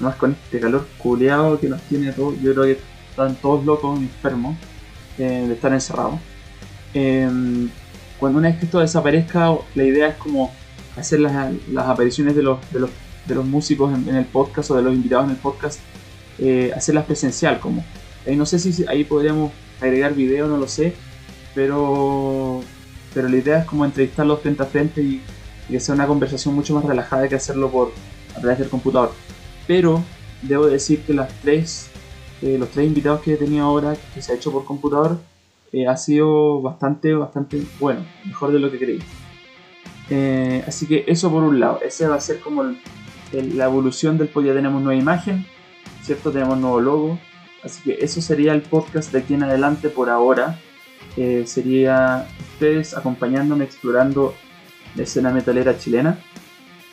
Más 0.00 0.16
con 0.16 0.32
este 0.32 0.58
calor 0.58 0.86
culeado 0.98 1.60
que 1.60 1.68
nos 1.68 1.80
tiene 1.82 2.12
todos. 2.12 2.34
Yo 2.40 2.52
creo 2.54 2.64
que 2.64 2.78
están 3.10 3.34
todos 3.36 3.64
locos, 3.64 3.98
enfermos 4.00 4.56
eh, 5.18 5.44
de 5.46 5.54
estar 5.54 5.72
encerrados. 5.72 6.18
Em, 6.94 7.68
cuando 8.18 8.38
una 8.38 8.48
vez 8.48 8.58
que 8.58 8.64
esto 8.66 8.80
desaparezca, 8.80 9.52
la 9.74 9.84
idea 9.84 10.08
es 10.08 10.16
como 10.16 10.52
hacer 10.96 11.20
las, 11.20 11.52
las 11.70 11.86
apariciones 11.86 12.34
de 12.36 12.42
los, 12.42 12.58
de 12.72 12.80
los, 12.80 12.90
de 13.26 13.34
los 13.34 13.46
músicos 13.46 13.92
en, 13.94 14.14
el 14.14 14.24
podcast 14.24 14.70
o 14.70 14.76
de 14.76 14.82
los 14.82 14.94
invitados 14.94 15.26
en 15.26 15.30
el 15.32 15.36
podcast, 15.36 15.80
eh, 16.38 16.72
hacerlas 16.74 17.04
presencial. 17.04 17.60
Como, 17.60 17.84
eh, 18.26 18.36
no 18.36 18.46
sé 18.46 18.58
si 18.58 18.84
ahí 18.86 19.04
podríamos 19.04 19.52
agregar 19.80 20.14
video, 20.14 20.48
no 20.48 20.56
lo 20.56 20.68
sé, 20.68 20.94
pero, 21.54 22.60
pero 23.14 23.28
la 23.28 23.36
idea 23.36 23.58
es 23.58 23.64
como 23.64 23.84
entrevistarlos 23.84 24.40
frente 24.40 24.62
a 24.62 24.66
frente 24.66 25.02
y 25.02 25.20
y 25.68 25.78
que 25.78 25.92
una 25.92 26.06
conversación 26.06 26.54
mucho 26.54 26.74
más 26.74 26.84
relajada 26.84 27.28
que 27.28 27.34
hacerlo 27.34 27.70
por 27.70 27.92
a 28.36 28.40
través 28.40 28.58
del 28.58 28.68
computador. 28.68 29.12
Pero 29.66 30.02
debo 30.42 30.66
decir 30.66 31.02
que 31.02 31.14
las 31.14 31.32
tres, 31.40 31.90
eh, 32.40 32.56
los 32.58 32.70
tres 32.70 32.86
invitados 32.86 33.20
que 33.20 33.34
he 33.34 33.36
tenido 33.36 33.64
ahora, 33.64 33.96
que 34.14 34.22
se 34.22 34.32
ha 34.32 34.34
hecho 34.34 34.50
por 34.52 34.64
computador, 34.64 35.18
eh, 35.72 35.86
ha 35.86 35.96
sido 35.96 36.60
bastante, 36.60 37.14
bastante 37.14 37.62
bueno, 37.78 38.04
mejor 38.24 38.52
de 38.52 38.58
lo 38.58 38.70
que 38.70 38.78
creí. 38.78 38.98
Eh, 40.10 40.64
así 40.66 40.86
que 40.86 41.04
eso 41.06 41.30
por 41.30 41.42
un 41.42 41.60
lado, 41.60 41.80
ese 41.82 42.06
va 42.06 42.16
a 42.16 42.20
ser 42.20 42.40
como 42.40 42.64
la 43.32 43.64
evolución 43.64 44.18
del 44.18 44.28
podcast. 44.28 44.48
Ya 44.48 44.54
tenemos 44.54 44.82
nueva 44.82 45.00
imagen, 45.00 45.46
¿cierto? 46.02 46.30
Tenemos 46.30 46.58
nuevo 46.58 46.80
logo. 46.80 47.18
Así 47.62 47.82
que 47.82 48.04
eso 48.04 48.20
sería 48.20 48.52
el 48.52 48.62
podcast 48.62 49.12
de 49.12 49.20
aquí 49.20 49.34
en 49.34 49.44
adelante 49.44 49.88
por 49.88 50.10
ahora. 50.10 50.58
sería 51.44 52.26
ustedes 52.54 52.96
acompañándome 52.96 53.64
explorando 53.64 54.34
la 54.94 55.02
escena 55.04 55.30
metalera 55.30 55.78
chilena. 55.78 56.18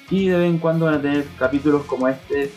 Y 0.10 0.28
de 0.28 0.38
vez 0.38 0.50
en 0.50 0.58
cuando 0.58 0.86
van 0.86 0.96
a 0.96 1.02
tener 1.02 1.26
capítulos 1.38 1.86
como 1.86 2.08
este, 2.08 2.52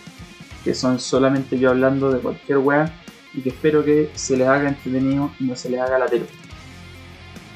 que 0.65 0.75
son 0.75 0.99
solamente 1.01 1.59
yo 1.59 1.71
hablando 1.71 2.11
de 2.11 2.21
cualquier 2.21 2.59
wea 2.59 2.93
y 3.35 3.41
que 3.41 3.51
espero 3.51 3.85
que 3.85 4.11
se 4.15 4.37
les 4.37 4.49
haga 4.49 4.69
entretenido 4.69 5.33
y 5.39 5.45
no 5.45 5.57
se 5.57 5.71
les 5.71 5.81
haga 5.81 5.99
latero. 5.99 6.27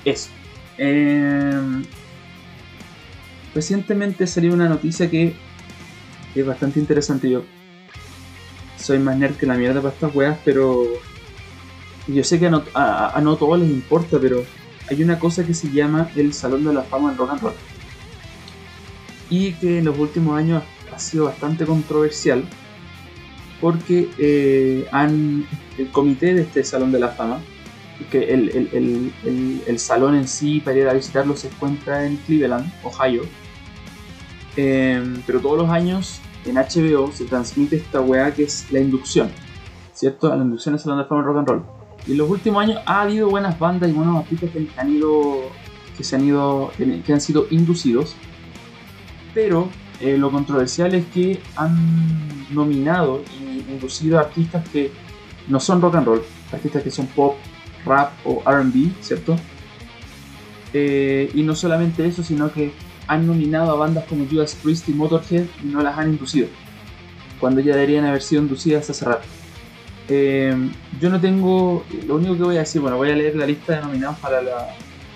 Eso. 0.04 0.30
Em, 0.78 1.85
recientemente 3.54 4.26
salió 4.26 4.52
una 4.52 4.68
noticia 4.68 5.11
que 5.11 5.35
es 6.40 6.47
bastante 6.47 6.81
interesante. 6.81 7.31
Yo 7.31 7.45
soy 8.78 8.99
más 8.99 9.16
nerd 9.16 9.37
que 9.37 9.47
la 9.47 9.55
mierda 9.55 9.81
para 9.81 9.95
estas 9.95 10.14
weas, 10.14 10.38
pero 10.45 10.85
yo 12.07 12.25
sé 12.25 12.38
que 12.38 12.47
a 12.47 13.21
no, 13.23 13.37
todos 13.37 13.59
les 13.59 13.71
importa, 13.71 14.19
pero 14.21 14.45
hay 14.88 15.02
una 15.02 15.19
cosa 15.19 15.45
que 15.45 15.55
se 15.55 15.71
llama 15.71 16.09
el 16.14 16.33
Salón 16.33 16.64
de 16.64 16.73
la 16.73 16.83
Fama 16.83 17.12
en 17.12 17.19
Rock 17.19 17.31
and 17.31 17.43
Roll 17.43 17.55
y 19.28 19.52
que 19.55 19.78
en 19.78 19.85
los 19.87 19.99
últimos 19.99 20.38
años 20.38 20.62
ha 20.95 20.99
sido 20.99 21.25
bastante 21.25 21.66
controversial 21.66 22.45
porque 23.61 24.09
eh, 24.19 24.87
han, 24.93 25.47
el 25.78 25.88
comité 25.90 26.35
de 26.35 26.43
este 26.43 26.62
Salón 26.62 26.93
de 26.93 27.00
la 27.00 27.09
Fama, 27.09 27.40
que 28.11 28.33
el, 28.33 28.50
el, 28.50 29.12
el, 29.25 29.62
el, 29.66 29.78
salón 29.78 30.14
en 30.14 30.28
sí 30.28 30.61
para 30.61 30.76
ir 30.76 30.87
a 30.87 30.93
visitarlo 30.93 31.35
se 31.35 31.49
encuentra 31.49 32.07
en 32.07 32.16
Cleveland, 32.19 32.71
Ohio, 32.85 33.23
em, 34.57 35.23
pero 35.26 35.40
todos 35.40 35.59
los 35.59 35.71
años 35.71 36.21
en 36.47 36.57
HBO 36.57 37.11
se 37.12 37.25
transmite 37.25 37.76
esta 37.76 38.00
weá 38.00 38.33
que 38.33 38.45
es 38.45 38.71
la 38.71 38.81
inducción, 38.81 39.31
¿cierto? 39.93 40.29
La 40.29 40.43
inducción 40.43 40.75
al 40.75 40.81
Salón 40.81 40.99
de 40.99 41.05
la 41.05 41.09
Fama 41.09 41.23
Rock 41.23 41.38
and 41.38 41.49
Roll. 41.49 41.62
Y 42.07 42.12
en 42.12 42.19
los 42.19 42.31
últimos 42.31 42.62
años 42.62 42.81
ha 42.87 43.03
habido 43.03 43.29
buenas 43.29 43.59
bandas 43.59 43.91
y 43.91 43.93
buenos 43.93 44.17
artistas 44.17 44.50
que 44.50 44.69
han 44.76 44.91
ido 44.93 45.50
que 45.97 46.05
se 46.05 46.17
han 46.17 46.25
ido 46.25 46.71
que 47.05 47.12
han 47.12 47.21
sido 47.23 47.47
inducidos 47.50 48.15
pero 49.37 49.69
eh, 50.00 50.17
lo 50.17 50.31
controversial 50.33 50.95
es 50.95 51.05
que 51.09 51.38
han 51.57 51.76
nominado 52.55 53.23
y 53.38 53.71
inducido 53.71 54.19
artistas 54.19 54.67
que 54.71 54.91
no 55.47 55.61
son 55.61 55.83
rock 55.83 55.97
and 55.97 56.07
roll, 56.07 56.23
artistas 56.50 56.83
que 56.83 56.91
son 56.91 57.07
pop, 57.09 57.37
rap 57.85 58.12
o 58.25 58.43
RB, 58.47 58.95
¿cierto? 59.03 59.37
Eh, 60.73 61.31
y 61.35 61.43
no 61.43 61.55
solamente 61.55 62.07
eso, 62.07 62.23
sino 62.23 62.50
que 62.50 62.73
han 63.06 63.26
nominado 63.26 63.70
a 63.70 63.76
bandas 63.76 64.04
como 64.04 64.26
Judas 64.26 64.56
Priest 64.62 64.88
y 64.88 64.92
Motorhead 64.92 65.46
y 65.62 65.66
no 65.66 65.82
las 65.82 65.96
han 65.98 66.10
inducido, 66.10 66.48
cuando 67.40 67.60
ya 67.60 67.75
deberían 67.75 68.04
haber 68.04 68.22
sido 68.22 68.42
inducidas 68.42 68.88
hace 68.90 69.04
rato. 69.04 69.26
Eh, 70.08 70.54
yo 71.00 71.10
no 71.10 71.20
tengo, 71.20 71.84
lo 72.06 72.16
único 72.16 72.36
que 72.36 72.42
voy 72.42 72.56
a 72.56 72.60
decir, 72.60 72.80
bueno, 72.80 72.96
voy 72.96 73.10
a 73.10 73.16
leer 73.16 73.36
la 73.36 73.46
lista 73.46 73.76
de 73.76 73.82
nominados 73.82 74.18
para 74.18 74.40
la 74.40 74.68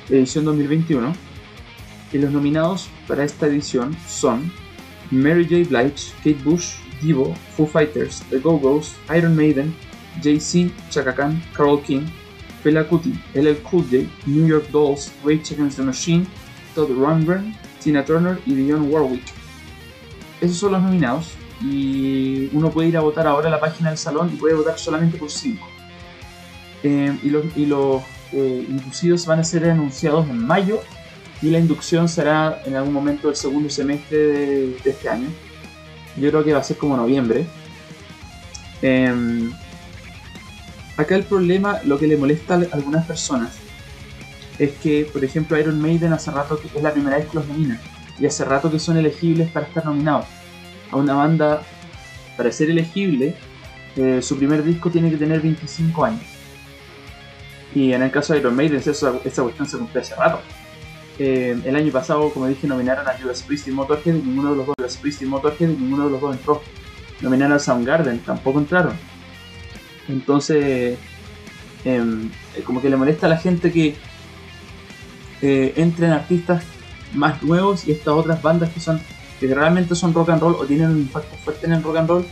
edición 0.08 0.44
2021 0.44 1.12
y 2.12 2.18
los 2.18 2.32
nominados 2.32 2.88
para 3.06 3.24
esta 3.24 3.46
edición 3.46 3.96
son 4.08 4.52
Mary 5.10 5.44
J. 5.44 5.68
Blige, 5.68 6.12
Kate 6.18 6.42
Bush, 6.44 6.74
Divo, 7.00 7.34
Foo 7.56 7.66
Fighters, 7.66 8.22
The 8.30 8.38
Go-Go's, 8.38 8.94
Iron 9.16 9.36
Maiden, 9.36 9.74
Jay-Z, 10.22 10.70
Chaka 10.90 11.14
Khan, 11.14 11.40
Carol 11.54 11.80
King, 11.82 12.06
Fela 12.62 12.84
Kuti, 12.84 13.14
LL 13.34 13.56
Cool 13.62 13.84
J, 13.84 14.08
New 14.26 14.46
York 14.46 14.70
Dolls, 14.70 15.12
Rage 15.24 15.52
Against 15.52 15.76
the 15.76 15.82
Machine, 15.82 16.26
Todd 16.74 16.90
Rundgren, 16.90 17.54
Tina 17.82 18.04
Turner 18.04 18.38
y 18.46 18.54
Dionne 18.54 18.88
Warwick. 18.88 19.24
Esos 20.40 20.56
son 20.56 20.72
los 20.72 20.82
nominados 20.82 21.32
y 21.62 22.48
uno 22.52 22.70
puede 22.70 22.88
ir 22.88 22.96
a 22.96 23.00
votar 23.00 23.26
ahora 23.26 23.48
a 23.48 23.50
la 23.50 23.60
página 23.60 23.90
del 23.90 23.98
salón 23.98 24.30
y 24.32 24.36
puede 24.36 24.54
votar 24.54 24.78
solamente 24.78 25.18
por 25.18 25.30
5. 25.30 25.66
Eh, 26.82 27.18
y 27.22 27.28
los, 27.28 27.44
y 27.56 27.66
los 27.66 28.02
eh, 28.32 28.66
inducidos 28.68 29.26
van 29.26 29.40
a 29.40 29.44
ser 29.44 29.68
anunciados 29.68 30.28
en 30.28 30.46
mayo 30.46 30.80
y 31.42 31.50
la 31.50 31.58
inducción 31.58 32.08
será 32.08 32.62
en 32.64 32.76
algún 32.76 32.92
momento 32.92 33.28
del 33.28 33.36
segundo 33.36 33.68
semestre 33.70 34.16
de, 34.16 34.76
este 34.84 35.08
año. 35.08 35.28
Yo 36.16 36.30
creo 36.30 36.44
que 36.44 36.52
va 36.52 36.60
a 36.60 36.64
ser 36.64 36.76
como 36.76 36.96
noviembre. 36.96 37.46
Em, 38.82 39.52
acá 40.96 41.16
el 41.16 41.24
problema, 41.24 41.80
lo 41.84 41.98
que 41.98 42.06
le 42.06 42.16
molesta 42.16 42.54
a 42.54 42.74
algunas 42.74 43.06
personas, 43.06 43.56
es 44.60 44.72
que, 44.72 45.08
por 45.10 45.24
ejemplo, 45.24 45.58
Iron 45.58 45.80
Maiden 45.80 46.12
hace 46.12 46.30
rato 46.30 46.60
que 46.60 46.68
es 46.68 46.82
la 46.82 46.92
primera 46.92 47.16
vez 47.16 47.26
que 47.28 47.34
los 47.34 47.48
nomina, 47.48 47.80
y 48.18 48.26
hace 48.26 48.44
rato 48.44 48.70
que 48.70 48.78
son 48.78 48.98
elegibles 48.98 49.50
para 49.50 49.66
estar 49.66 49.86
nominados. 49.86 50.26
A 50.90 50.96
una 50.96 51.14
banda, 51.14 51.62
para 52.36 52.52
ser 52.52 52.68
elegible, 52.68 53.34
eh, 53.96 54.20
su 54.20 54.36
primer 54.36 54.62
disco 54.62 54.90
tiene 54.90 55.10
que 55.10 55.16
tener 55.16 55.40
25 55.40 56.04
años. 56.04 56.20
Y 57.74 57.94
en 57.94 58.02
el 58.02 58.10
caso 58.10 58.34
de 58.34 58.40
Iron 58.40 58.54
Maiden, 58.54 58.82
esa, 58.84 59.14
esa 59.24 59.42
cuestión 59.42 59.66
se 59.66 59.78
cumplió 59.78 60.02
hace 60.02 60.14
rato. 60.14 60.40
Eh, 61.18 61.58
el 61.64 61.76
año 61.76 61.90
pasado, 61.90 62.28
como 62.30 62.46
dije, 62.46 62.66
nominaron 62.66 63.08
a 63.08 63.16
Judas 63.18 63.42
Priest 63.42 63.66
y 63.68 63.70
Motorhead 63.70 64.12
ninguno 64.12 64.50
de 64.50 64.56
los 64.56 64.66
dos, 64.66 64.74
Judas 64.76 64.98
Priest 64.98 65.22
y 65.22 65.26
Motorhead, 65.26 65.70
y 65.70 65.76
ninguno 65.76 66.04
de 66.04 66.10
los 66.10 66.20
dos 66.20 66.36
entró. 66.36 66.62
Nominaron 67.22 67.54
a 67.54 67.58
Soundgarden, 67.58 68.18
tampoco 68.18 68.58
entraron. 68.58 68.92
Entonces, 70.06 70.98
em, 71.84 72.30
como 72.64 72.82
que 72.82 72.90
le 72.90 72.96
molesta 72.96 73.24
a 73.26 73.30
la 73.30 73.38
gente 73.38 73.72
que 73.72 73.96
eh, 75.42 75.72
entren 75.76 76.10
artistas 76.10 76.64
más 77.14 77.42
nuevos 77.42 77.86
y 77.86 77.92
estas 77.92 78.14
otras 78.14 78.42
bandas 78.42 78.70
que 78.70 78.80
son 78.80 79.00
que 79.38 79.52
realmente 79.54 79.94
son 79.94 80.12
rock 80.12 80.30
and 80.30 80.42
roll 80.42 80.54
o 80.54 80.66
tienen 80.66 80.90
un 80.90 80.98
impacto 80.98 81.34
fuerte 81.36 81.66
en 81.66 81.72
el 81.72 81.82
rock 81.82 81.96
and 81.96 82.08
roll 82.08 82.26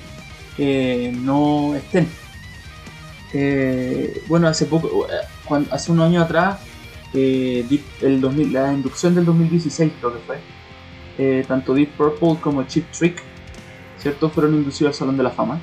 eh, 0.58 1.12
no 1.22 1.74
estén. 1.74 2.08
bueno, 4.28 4.48
hace 4.48 4.66
poco, 4.66 5.06
hace 5.70 5.92
un 5.92 6.00
año 6.00 6.20
atrás 6.20 6.58
eh, 7.14 7.64
el 8.02 8.20
2000, 8.20 8.52
la 8.52 8.72
inducción 8.72 9.14
del 9.14 9.24
2016 9.24 9.92
creo 9.98 10.12
que 10.12 10.18
fue, 10.20 10.38
eh, 11.18 11.44
tanto 11.46 11.74
Deep 11.74 11.96
Purple 11.96 12.36
como 12.40 12.64
Chip 12.64 12.90
Trick, 12.90 13.22
¿cierto? 13.98 14.28
Fueron 14.28 14.54
inducidos 14.54 14.94
al 14.94 14.98
Salón 14.98 15.16
de 15.16 15.22
la 15.22 15.30
Fama. 15.30 15.60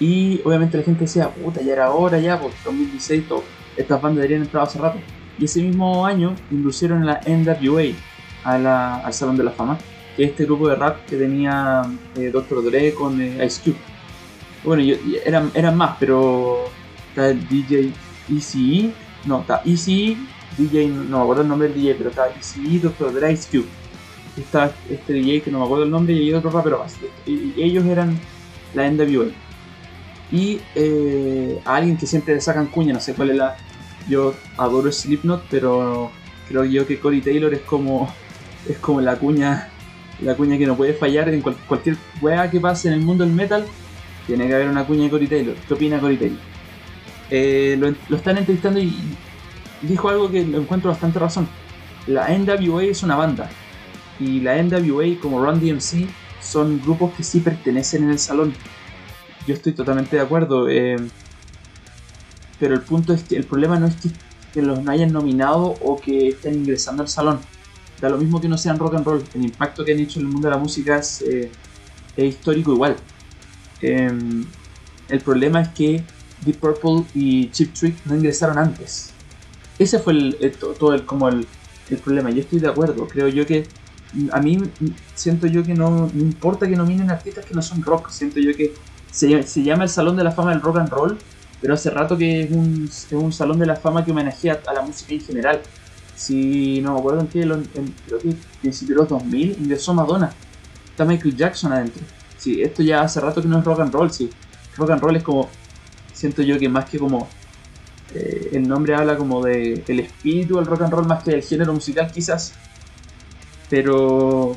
Y 0.00 0.40
obviamente 0.44 0.76
la 0.76 0.84
gente 0.84 1.02
decía, 1.02 1.30
puta, 1.30 1.62
ya 1.62 1.72
era 1.72 1.90
hora, 1.92 2.18
ya, 2.18 2.38
pues 2.40 2.52
2016, 2.64 3.28
todo. 3.28 3.44
estas 3.76 4.00
bandas 4.00 4.16
deberían 4.16 4.42
entrar 4.42 4.64
hace 4.64 4.78
rato. 4.78 4.98
Y 5.38 5.46
ese 5.46 5.62
mismo 5.62 6.06
año 6.06 6.34
inducieron 6.50 7.04
la 7.04 7.20
NWA 7.26 7.94
al 8.44 9.12
Salón 9.12 9.36
de 9.36 9.44
la 9.44 9.50
Fama, 9.50 9.78
que 10.16 10.24
es 10.24 10.30
este 10.30 10.44
grupo 10.44 10.68
de 10.68 10.76
rap 10.76 11.04
que 11.06 11.16
tenía 11.16 11.82
eh, 12.16 12.30
Dr. 12.32 12.64
Dre 12.64 12.94
con 12.94 13.20
Ice 13.20 13.60
Cube. 13.62 13.76
Bueno, 14.64 14.96
eran, 15.24 15.76
más, 15.76 15.96
pero 15.98 16.64
está 17.08 17.28
el 17.28 17.46
DJ 17.48 17.92
ECE, 18.34 18.90
no, 19.26 19.40
está 19.40 19.62
ECE, 19.64 20.16
DJ, 20.56 20.88
no 20.88 21.18
me 21.18 21.22
acuerdo 21.22 21.42
el 21.42 21.48
nombre 21.48 21.68
del 21.68 21.76
DJ, 21.76 21.94
pero 21.96 22.10
está 22.10 22.28
ECE, 22.28 22.78
Dr. 22.78 23.12
Dre, 23.12 23.32
Ice 23.32 23.48
Cube. 23.50 23.68
Está 24.38 24.72
este 24.90 25.12
DJ 25.12 25.42
que 25.42 25.50
no 25.50 25.58
me 25.60 25.64
acuerdo 25.64 25.84
el 25.84 25.90
nombre 25.90 26.14
y 26.14 26.32
otro 26.32 26.50
rapero 26.50 26.78
más. 26.78 26.96
Y, 27.26 27.52
ellos 27.62 27.84
eran 27.84 28.18
la 28.74 28.90
NWA. 28.90 29.26
Y 30.32 30.60
eh, 30.74 31.60
a 31.64 31.76
alguien 31.76 31.96
que 31.96 32.06
siempre 32.06 32.34
le 32.34 32.40
sacan 32.40 32.66
cuña, 32.66 32.92
no 32.94 33.00
sé 33.00 33.14
cuál 33.14 33.30
es 33.30 33.36
la. 33.36 33.56
Yo 34.08 34.34
adoro 34.56 34.90
Slipknot, 34.92 35.44
pero 35.50 36.10
creo 36.48 36.64
yo 36.64 36.86
que 36.86 36.98
Cory 36.98 37.20
Taylor 37.20 37.52
es 37.54 37.60
como 37.60 38.12
es 38.68 38.78
como 38.78 39.00
la 39.00 39.16
cuña 39.16 39.70
la 40.20 40.34
cuña 40.36 40.56
que 40.56 40.66
no 40.66 40.76
puede 40.76 40.94
fallar 40.94 41.28
en 41.28 41.40
cualquier 41.42 41.96
wea 42.20 42.50
que 42.50 42.60
pase 42.60 42.88
en 42.88 42.94
el 42.94 43.00
mundo 43.00 43.24
del 43.24 43.34
metal 43.34 43.66
tiene 44.26 44.46
que 44.46 44.54
haber 44.54 44.68
una 44.68 44.86
cuña 44.86 45.04
de 45.04 45.10
Cory 45.10 45.26
Taylor 45.26 45.54
¿qué 45.66 45.74
opina 45.74 46.00
Cory 46.00 46.16
Taylor? 46.16 46.38
Eh, 47.30 47.76
lo, 47.78 47.94
lo, 48.08 48.16
están 48.16 48.38
entrevistando 48.38 48.78
y 48.78 48.94
dijo 49.82 50.08
algo 50.08 50.30
que 50.30 50.44
lo 50.44 50.58
encuentro 50.58 50.90
bastante 50.90 51.18
razón. 51.18 51.48
La 52.06 52.28
NWA 52.28 52.84
es 52.84 53.02
una 53.02 53.16
banda 53.16 53.48
y 54.20 54.40
la 54.40 54.62
NWA 54.62 55.18
como 55.20 55.44
Run 55.44 55.60
DMC 55.60 56.08
son 56.40 56.80
grupos 56.82 57.14
que 57.14 57.22
sí 57.22 57.40
pertenecen 57.40 58.04
en 58.04 58.10
el 58.10 58.18
salón. 58.18 58.54
Yo 59.46 59.54
estoy 59.54 59.72
totalmente 59.72 60.16
de 60.16 60.22
acuerdo, 60.22 60.68
eh, 60.68 60.96
pero 62.58 62.74
el 62.74 62.80
punto 62.80 63.12
es 63.12 63.22
que 63.24 63.36
el 63.36 63.44
problema 63.44 63.78
no 63.78 63.86
es 63.86 63.96
que, 63.96 64.62
los 64.62 64.82
no 64.84 64.92
hayan 64.92 65.12
nominado 65.12 65.74
o 65.82 66.00
que 66.00 66.28
estén 66.28 66.54
ingresando 66.54 67.02
al 67.02 67.08
salón. 67.08 67.40
Da 68.00 68.08
lo 68.08 68.18
mismo 68.18 68.40
que 68.40 68.48
no 68.48 68.56
sean 68.56 68.78
rock 68.78 68.94
and 68.94 69.04
roll, 69.04 69.24
el 69.34 69.44
impacto 69.44 69.84
que 69.84 69.92
han 69.92 69.98
hecho 69.98 70.20
en 70.20 70.26
el 70.26 70.32
mundo 70.32 70.46
de 70.46 70.54
la 70.54 70.60
música 70.60 70.98
es, 70.98 71.22
eh, 71.22 71.50
histórico 72.16 72.72
igual. 72.72 72.96
Em, 73.80 74.44
el 75.08 75.20
problema 75.20 75.60
es 75.60 75.68
que 75.70 76.04
Deep 76.44 76.58
Purple 76.58 77.04
y 77.14 77.50
Chip 77.50 77.74
Trick 77.74 77.96
no 78.04 78.14
ingresaron 78.14 78.58
antes. 78.58 79.10
Ese 79.78 79.98
fue 79.98 80.12
el, 80.12 80.52
todo 80.78 80.94
el, 80.94 81.04
como 81.04 81.28
el, 81.28 81.46
problema. 82.04 82.30
Yo 82.30 82.40
estoy 82.40 82.60
de 82.60 82.68
acuerdo. 82.68 83.06
Creo 83.08 83.28
yo 83.28 83.46
que 83.46 83.66
a 84.30 84.40
mí 84.40 84.58
siento 85.14 85.46
yo 85.46 85.64
que 85.64 85.74
no, 85.74 86.10
importa 86.14 86.68
que 86.68 86.76
nominen 86.76 87.10
artistas 87.10 87.44
que 87.44 87.54
no 87.54 87.62
son 87.62 87.82
rock. 87.82 88.10
Siento 88.10 88.40
yo 88.40 88.54
que 88.56 88.72
se, 89.10 89.42
se, 89.42 89.62
llama 89.62 89.84
el 89.84 89.90
Salón 89.90 90.16
de 90.16 90.24
la 90.24 90.30
Fama 90.30 90.50
del 90.52 90.60
Rock 90.60 90.78
and 90.78 90.88
Roll, 90.90 91.18
pero 91.64 91.72
hace 91.72 91.88
rato 91.88 92.18
que 92.18 92.42
es 92.42 92.50
un, 92.50 92.84
es 92.84 93.08
un 93.12 93.32
Salón 93.32 93.58
de 93.58 93.64
la 93.64 93.74
Fama 93.74 94.04
que 94.04 94.10
homenajea 94.10 94.60
a 94.66 94.74
la 94.74 94.82
música 94.82 95.14
en 95.14 95.20
general. 95.22 95.62
Si 96.14 96.82
no 96.82 96.92
me 96.92 96.98
acuerdo 96.98 97.20
en 97.22 97.26
qué, 97.28 97.40
en, 97.40 97.64
creo 98.04 98.18
que 98.18 98.36
principios 98.60 98.88
de 98.90 98.94
los 98.96 99.08
2000 99.08 99.56
ingresó 99.60 99.94
Madonna. 99.94 100.30
Está 100.90 101.06
Michael 101.06 101.34
Jackson 101.34 101.72
adentro. 101.72 102.02
Sí, 102.36 102.60
esto 102.60 102.82
ya 102.82 103.00
hace 103.00 103.18
rato 103.18 103.40
que 103.40 103.48
no 103.48 103.60
es 103.60 103.64
rock 103.64 103.80
and 103.80 103.94
roll. 103.94 104.10
Sí, 104.10 104.28
rock 104.76 104.90
and 104.90 105.00
roll 105.00 105.16
es 105.16 105.22
como 105.22 105.48
siento 106.12 106.42
yo 106.42 106.58
que 106.58 106.68
más 106.68 106.84
que 106.84 106.98
como 106.98 107.30
eh, 108.14 108.50
el 108.52 108.68
nombre 108.68 108.94
habla 108.94 109.16
como 109.16 109.42
de 109.42 109.82
el 109.88 110.00
espíritu 110.00 110.56
del 110.56 110.66
rock 110.66 110.82
and 110.82 110.92
roll 110.92 111.06
más 111.06 111.24
que 111.24 111.30
del 111.30 111.42
género 111.42 111.72
musical 111.72 112.12
quizás 112.12 112.52
pero 113.70 114.54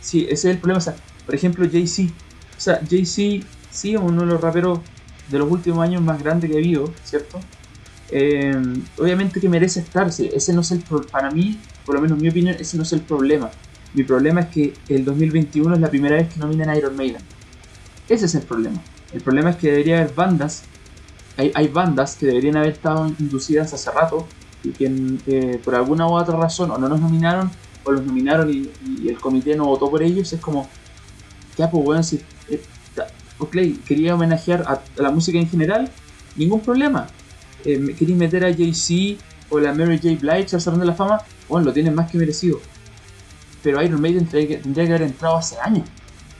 sí 0.00 0.26
ese 0.30 0.32
es 0.32 0.44
el 0.44 0.58
problema 0.58 0.78
o 0.78 0.80
sea, 0.80 0.94
por 1.26 1.34
ejemplo 1.34 1.68
Jay-Z 1.68 2.12
o 2.56 2.60
sea 2.60 2.80
Jay-Z 2.88 3.44
sí 3.72 3.94
es 3.94 4.00
uno 4.00 4.20
de 4.20 4.26
los 4.28 4.40
raperos 4.40 4.78
de 5.30 5.38
los 5.38 5.50
últimos 5.50 5.80
años 5.80 6.02
más 6.02 6.22
grandes 6.22 6.50
que 6.50 6.56
habido 6.56 6.92
cierto 7.04 7.40
eh, 8.12 8.60
obviamente 8.98 9.40
que 9.40 9.48
merece 9.48 9.80
estar 9.80 10.08
ese 10.08 10.52
no 10.52 10.62
es 10.62 10.70
el 10.72 10.82
para 11.10 11.30
mí 11.30 11.58
por 11.84 11.94
lo 11.94 12.00
menos 12.00 12.18
en 12.18 12.22
mi 12.22 12.28
opinión 12.28 12.56
ese 12.58 12.76
no 12.76 12.82
es 12.82 12.92
el 12.92 13.00
problema. 13.00 13.50
Mi 13.94 14.04
problema 14.04 14.42
es 14.42 14.46
que 14.48 14.74
el 14.88 15.04
2021 15.04 15.74
es 15.74 15.80
la 15.80 15.90
primera 15.90 16.16
vez 16.16 16.32
que 16.32 16.38
nominan 16.38 16.68
a 16.68 16.76
Iron 16.76 16.96
Maiden. 16.96 17.22
Ese 18.08 18.26
es 18.26 18.34
el 18.34 18.42
problema. 18.42 18.80
El 19.12 19.20
problema 19.20 19.50
es 19.50 19.56
que 19.56 19.70
debería 19.70 19.98
haber 19.98 20.14
bandas, 20.14 20.62
hay, 21.36 21.68
bandas 21.68 22.16
que 22.16 22.26
deberían 22.26 22.56
haber 22.56 22.72
estado 22.72 23.08
inducidas 23.18 23.72
hace 23.72 23.90
rato 23.90 24.26
y 24.62 24.70
que 24.70 25.60
por 25.64 25.74
alguna 25.74 26.06
u 26.06 26.12
otra 26.12 26.36
razón 26.36 26.70
o 26.70 26.78
no 26.78 26.88
nos 26.88 27.00
nominaron 27.00 27.50
o 27.82 27.92
los 27.92 28.04
nominaron 28.04 28.50
y, 28.52 28.70
el 29.08 29.18
comité 29.18 29.56
no 29.56 29.64
votó 29.64 29.90
por 29.90 30.02
ellos. 30.02 30.32
Es 30.32 30.40
como, 30.40 30.68
ya 31.58 31.68
pues 31.70 31.84
bueno, 31.84 32.02
si 32.02 32.20
eh, 32.48 32.62
ok, 33.40 33.56
quería 33.86 34.14
homenajear 34.14 34.62
a, 34.62 34.80
la 34.96 35.10
música 35.10 35.38
en 35.38 35.48
general, 35.48 35.90
ningún 36.36 36.60
problema. 36.60 37.08
Eh, 37.64 37.94
queréis 37.98 38.16
meter 38.16 38.44
a 38.44 38.54
Jay-Z 38.54 39.22
o 39.50 39.58
la 39.58 39.74
Mary 39.74 39.98
J. 39.98 40.16
Blige 40.20 40.54
al 40.54 40.60
Salón 40.60 40.80
de 40.80 40.86
la 40.86 40.94
Fama, 40.94 41.20
bueno, 41.48 41.66
lo 41.66 41.72
tienen 41.72 41.94
más 41.94 42.10
que 42.10 42.18
merecido. 42.18 42.60
Pero 43.62 43.82
Iron 43.82 44.00
Maiden 44.00 44.26
tendría 44.26 44.86
que 44.86 44.94
haber 44.94 45.02
entrado 45.02 45.36
hace 45.36 45.56
años. 45.60 45.86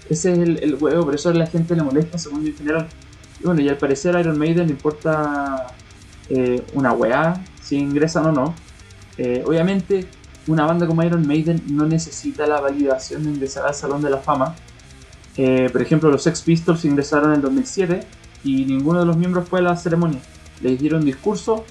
Ese 0.08 0.32
es 0.32 0.38
el, 0.38 0.62
el 0.62 0.74
huevo, 0.76 1.04
por 1.04 1.14
eso 1.14 1.28
a 1.28 1.34
la 1.34 1.46
gente 1.46 1.74
le 1.74 1.82
molesta, 1.82 2.18
según 2.18 2.42
yo 2.42 2.50
en 2.50 2.56
general. 2.56 2.88
Y 3.40 3.44
bueno, 3.44 3.60
y 3.60 3.68
al 3.68 3.76
parecer 3.76 4.18
Iron 4.18 4.38
Maiden 4.38 4.66
le 4.66 4.72
importa 4.72 5.66
eh, 6.28 6.62
una 6.74 6.92
weá, 6.92 7.42
si 7.62 7.76
ingresan 7.76 8.26
o 8.26 8.32
no. 8.32 8.54
Eh, 9.18 9.42
obviamente, 9.46 10.06
una 10.46 10.64
banda 10.64 10.86
como 10.86 11.02
Iron 11.02 11.26
Maiden 11.26 11.62
no 11.68 11.86
necesita 11.86 12.46
la 12.46 12.60
validación 12.60 13.24
de 13.24 13.30
ingresar 13.30 13.66
al 13.66 13.74
Salón 13.74 14.00
de 14.02 14.10
la 14.10 14.18
Fama. 14.18 14.54
Eh, 15.36 15.68
por 15.72 15.82
ejemplo, 15.82 16.10
los 16.10 16.22
Sex 16.22 16.42
Pistols 16.42 16.84
ingresaron 16.84 17.30
en 17.30 17.36
el 17.36 17.42
2007 17.42 18.00
y 18.44 18.64
ninguno 18.64 19.00
de 19.00 19.06
los 19.06 19.16
miembros 19.16 19.48
fue 19.48 19.60
a 19.60 19.62
la 19.62 19.76
ceremonia. 19.76 20.20
Les 20.60 20.78
dieron 20.78 21.04
discurso, 21.04 21.64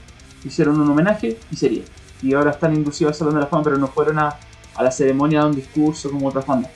hicieron 0.44 0.80
un 0.80 0.90
homenaje 0.90 1.38
y 1.52 1.56
sería. 1.56 1.84
Y 2.22 2.34
ahora 2.34 2.52
están 2.52 2.74
inducidos 2.74 3.14
al 3.14 3.20
Salón 3.20 3.36
de 3.36 3.42
la 3.42 3.48
Fama, 3.48 3.64
pero 3.64 3.78
no 3.78 3.88
fueron 3.88 4.20
a, 4.20 4.36
a 4.76 4.84
la 4.84 4.92
ceremonia 4.92 5.42
a 5.42 5.48
un 5.48 5.56
discurso 5.56 6.10
como 6.10 6.28
otras 6.28 6.46
bandas. 6.46 6.72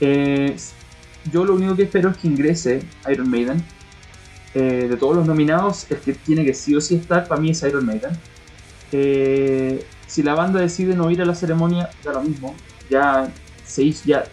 Eh, 0.00 0.56
yo 1.32 1.44
lo 1.44 1.54
único 1.54 1.76
que 1.76 1.82
espero 1.82 2.10
es 2.10 2.16
que 2.16 2.28
ingrese 2.28 2.82
Iron 3.10 3.30
Maiden. 3.30 3.64
Eh, 4.54 4.86
de 4.88 4.96
todos 4.96 5.14
los 5.14 5.26
nominados, 5.26 5.90
el 5.90 5.98
que 5.98 6.14
tiene 6.14 6.44
que 6.44 6.54
sí 6.54 6.74
o 6.74 6.80
sí 6.80 6.96
estar 6.96 7.28
para 7.28 7.40
mí 7.40 7.50
es 7.50 7.62
Iron 7.62 7.84
Maiden. 7.84 8.10
Eh, 8.92 9.84
si 10.06 10.22
la 10.22 10.34
banda 10.34 10.60
decide 10.60 10.94
no 10.96 11.10
ir 11.10 11.20
a 11.20 11.26
la 11.26 11.34
ceremonia, 11.34 11.90
da 12.02 12.14
lo 12.14 12.22
mismo. 12.22 12.54
Ya 12.90 13.30
se 13.64 13.90
ya 13.90 14.24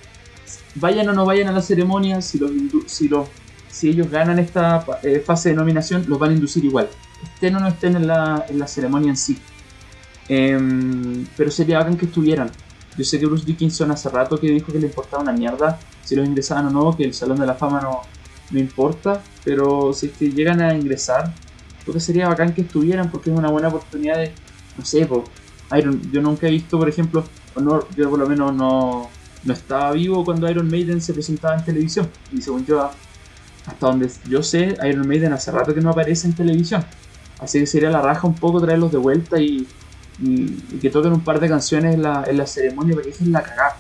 vayan 0.75 1.09
o 1.09 1.13
no 1.13 1.25
vayan 1.25 1.47
a 1.47 1.51
la 1.51 1.61
ceremonia, 1.61 2.21
si 2.21 2.39
los, 2.39 2.51
si 2.87 3.07
los 3.07 3.27
si 3.75 3.89
ellos 3.89 4.09
ganan 4.09 4.39
esta 4.39 4.85
fase 5.25 5.49
de 5.49 5.55
nominación, 5.55 6.05
los 6.07 6.17
van 6.17 6.31
a 6.31 6.33
inducir 6.33 6.63
igual. 6.63 6.87
Estén 7.33 7.57
o 7.57 7.59
no 7.59 7.67
estén 7.67 7.97
en 7.97 8.07
la, 8.07 8.45
en 8.47 8.57
la 8.57 8.67
ceremonia 8.67 9.09
en 9.09 9.17
sí. 9.17 9.37
Em, 10.29 11.25
pero 11.35 11.51
sería 11.51 11.79
bacán 11.79 11.97
que 11.97 12.05
estuvieran. 12.05 12.49
Yo 12.97 13.03
sé 13.03 13.19
que 13.19 13.25
Bruce 13.25 13.45
Dickinson 13.45 13.91
hace 13.91 14.07
rato 14.09 14.39
que 14.39 14.47
dijo 14.47 14.71
que 14.71 14.79
le 14.79 14.87
importaba 14.87 15.21
una 15.21 15.33
mierda 15.33 15.77
si 16.05 16.15
los 16.15 16.25
ingresaban 16.25 16.67
o 16.67 16.69
no, 16.69 16.95
que 16.95 17.03
el 17.03 17.13
Salón 17.13 17.37
de 17.39 17.45
la 17.45 17.55
Fama 17.55 17.81
no, 17.81 18.01
no 18.51 18.59
importa, 18.59 19.21
pero 19.43 19.91
si 19.91 20.05
es 20.05 20.19
llegan 20.33 20.61
a 20.61 20.73
ingresar, 20.73 21.33
creo 21.83 21.95
que 21.95 21.99
sería 21.99 22.29
bacán 22.29 22.53
que 22.53 22.61
estuvieran 22.61 23.11
porque 23.11 23.31
es 23.31 23.37
una 23.37 23.49
buena 23.49 23.67
oportunidad 23.67 24.17
de, 24.17 24.31
no 24.77 24.85
sé, 24.85 25.05
pues, 25.05 25.23
Iron, 25.77 25.99
yo 26.11 26.21
nunca 26.21 26.47
he 26.47 26.51
visto, 26.51 26.77
por 26.77 26.87
ejemplo, 26.87 27.25
no, 27.59 27.89
yo 27.97 28.09
por 28.09 28.19
lo 28.19 28.29
menos 28.29 28.53
no, 28.53 29.09
no 29.45 29.53
estaba 29.53 29.91
vivo 29.91 30.25
cuando 30.25 30.49
Iron 30.49 30.69
Maiden 30.69 31.01
se 31.01 31.13
presentaba 31.13 31.55
en 31.55 31.63
televisión, 31.63 32.09
y 32.31 32.41
según 32.41 32.65
yo, 32.65 32.89
hasta 33.65 33.87
donde 33.87 34.09
yo 34.27 34.43
sé, 34.43 34.75
Iron 34.89 35.07
Maiden 35.07 35.33
hace 35.33 35.51
rato 35.51 35.73
que 35.73 35.81
no 35.81 35.91
aparece 35.91 36.27
en 36.27 36.33
televisión, 36.33 36.83
así 37.39 37.59
que 37.59 37.67
sería 37.67 37.89
la 37.89 38.01
raja 38.01 38.27
un 38.27 38.35
poco 38.35 38.59
traerlos 38.59 38.91
de 38.91 38.97
vuelta 38.97 39.39
y 39.39 39.67
que 40.81 40.89
toquen 40.89 41.13
un 41.13 41.21
par 41.21 41.39
de 41.39 41.49
canciones 41.49 41.95
en 41.95 42.01
la, 42.01 42.23
en 42.27 42.37
la 42.37 42.47
ceremonia 42.47 42.95
porque 42.95 43.09
es 43.09 43.21
la 43.21 43.43
cagada. 43.43 43.77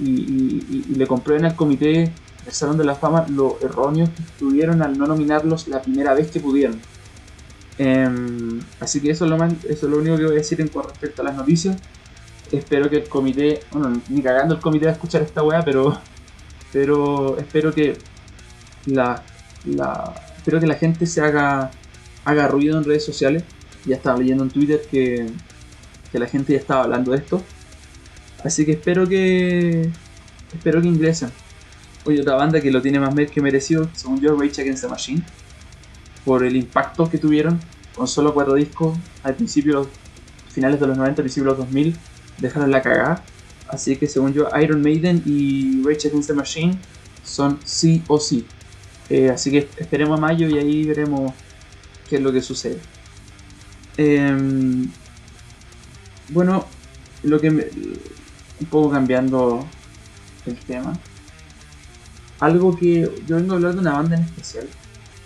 Y, 0.00 0.94
le 0.96 1.06
comprueben 1.06 1.44
al 1.44 1.54
comité 1.54 2.12
del 2.44 2.52
Salón 2.52 2.78
de 2.78 2.84
la 2.84 2.94
Fama 2.94 3.26
lo 3.28 3.58
erróneos 3.62 4.10
que 4.10 4.22
estuvieron 4.22 4.82
al 4.82 4.98
no 4.98 5.06
nominarlos 5.06 5.68
la 5.68 5.82
primera 5.82 6.14
vez 6.14 6.30
que 6.30 6.40
pudieron. 6.40 6.80
Em, 7.78 8.60
así 8.80 9.00
que 9.00 9.10
eso 9.10 9.24
es, 9.24 9.30
lo 9.30 9.36
más, 9.36 9.52
lo 9.82 9.98
único 9.98 10.16
que 10.16 10.24
voy 10.24 10.34
a 10.34 10.36
decir 10.36 10.60
en 10.60 10.68
con 10.68 10.84
respecto 10.84 11.22
a 11.22 11.24
las 11.26 11.36
noticias. 11.36 11.76
Espero 12.56 12.88
que 12.88 12.96
el 12.96 13.08
comité, 13.08 13.60
bueno, 13.72 14.00
ni 14.08 14.22
cagando 14.22 14.54
el 14.54 14.60
comité 14.60 14.88
a 14.88 14.92
escuchar 14.92 15.22
esta 15.22 15.42
weá, 15.42 15.64
pero, 15.64 15.98
pero 16.72 17.38
espero 17.38 17.72
que 17.72 17.98
la, 18.86 19.22
la, 19.64 20.14
espero 20.36 20.60
que 20.60 20.66
la 20.66 20.74
gente 20.74 21.06
se 21.06 21.20
haga, 21.20 21.70
haga 22.24 22.48
ruido 22.48 22.78
en 22.78 22.84
redes 22.84 23.04
sociales. 23.04 23.44
Ya 23.86 23.96
estaba 23.96 24.18
leyendo 24.18 24.44
en 24.44 24.50
Twitter 24.50 24.82
que, 24.90 25.26
que 26.10 26.18
la 26.18 26.26
gente 26.26 26.52
ya 26.52 26.58
estaba 26.58 26.84
hablando 26.84 27.12
de 27.12 27.18
esto. 27.18 27.42
Así 28.44 28.64
que 28.64 28.72
espero 28.72 29.08
que, 29.08 29.90
espero 30.54 30.80
que 30.80 30.88
ingresen. 30.88 31.30
Oye, 32.04 32.20
otra 32.20 32.34
banda 32.34 32.60
que 32.60 32.70
lo 32.70 32.82
tiene 32.82 33.00
más 33.00 33.14
que 33.30 33.40
merecido, 33.40 33.88
según 33.94 34.20
yo, 34.20 34.36
Rage 34.36 34.60
Against 34.60 34.82
the 34.82 34.88
Machine 34.88 35.22
por 36.24 36.44
el 36.44 36.56
impacto 36.56 37.08
que 37.08 37.18
tuvieron 37.18 37.60
con 37.94 38.08
solo 38.08 38.34
cuatro 38.34 38.54
discos 38.54 38.96
al 39.22 39.34
principio, 39.34 39.88
finales 40.48 40.80
de 40.80 40.86
los 40.86 40.96
90, 40.96 41.22
principios 41.22 41.44
de 41.46 41.50
los 41.50 41.66
2000, 41.66 41.96
dejaron 42.38 42.70
la 42.70 42.82
cagada. 42.82 43.24
Así 43.68 43.96
que 43.96 44.06
según 44.06 44.32
yo, 44.32 44.48
Iron 44.60 44.82
Maiden 44.82 45.22
y 45.24 45.82
Rage 45.84 46.08
Against 46.08 46.28
the 46.28 46.34
Machine 46.34 46.78
son 47.24 47.58
sí 47.64 48.02
o 48.08 48.18
sí. 48.18 48.46
Eh, 49.10 49.30
así 49.30 49.50
que 49.50 49.68
esperemos 49.76 50.18
a 50.18 50.20
mayo 50.20 50.48
y 50.48 50.58
ahí 50.58 50.84
veremos 50.84 51.32
qué 52.08 52.16
es 52.16 52.22
lo 52.22 52.32
que 52.32 52.42
sucede. 52.42 52.78
Em, 53.96 54.90
bueno, 56.28 56.66
lo 57.22 57.40
que 57.40 57.50
me, 57.50 57.64
un 58.60 58.66
poco 58.70 58.90
cambiando 58.90 59.66
el 60.46 60.56
tema. 60.56 60.98
Algo 62.40 62.76
que 62.76 63.10
yo 63.26 63.36
vengo 63.36 63.52
a 63.52 63.56
hablar 63.56 63.74
de 63.74 63.80
una 63.80 63.92
banda 63.92 64.16
en 64.16 64.22
especial 64.22 64.68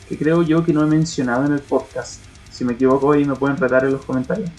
que 0.09 0.17
creo 0.17 0.43
yo 0.43 0.65
que 0.65 0.73
no 0.73 0.83
he 0.83 0.87
mencionado 0.87 1.45
en 1.45 1.53
el 1.53 1.61
podcast. 1.61 2.21
Si 2.51 2.65
me 2.65 2.73
equivoco 2.73 3.13
ahí 3.13 3.25
me 3.25 3.37
pueden 3.37 3.57
tratar 3.57 3.85
en 3.85 3.93
los 3.93 4.05
comentarios. 4.05 4.51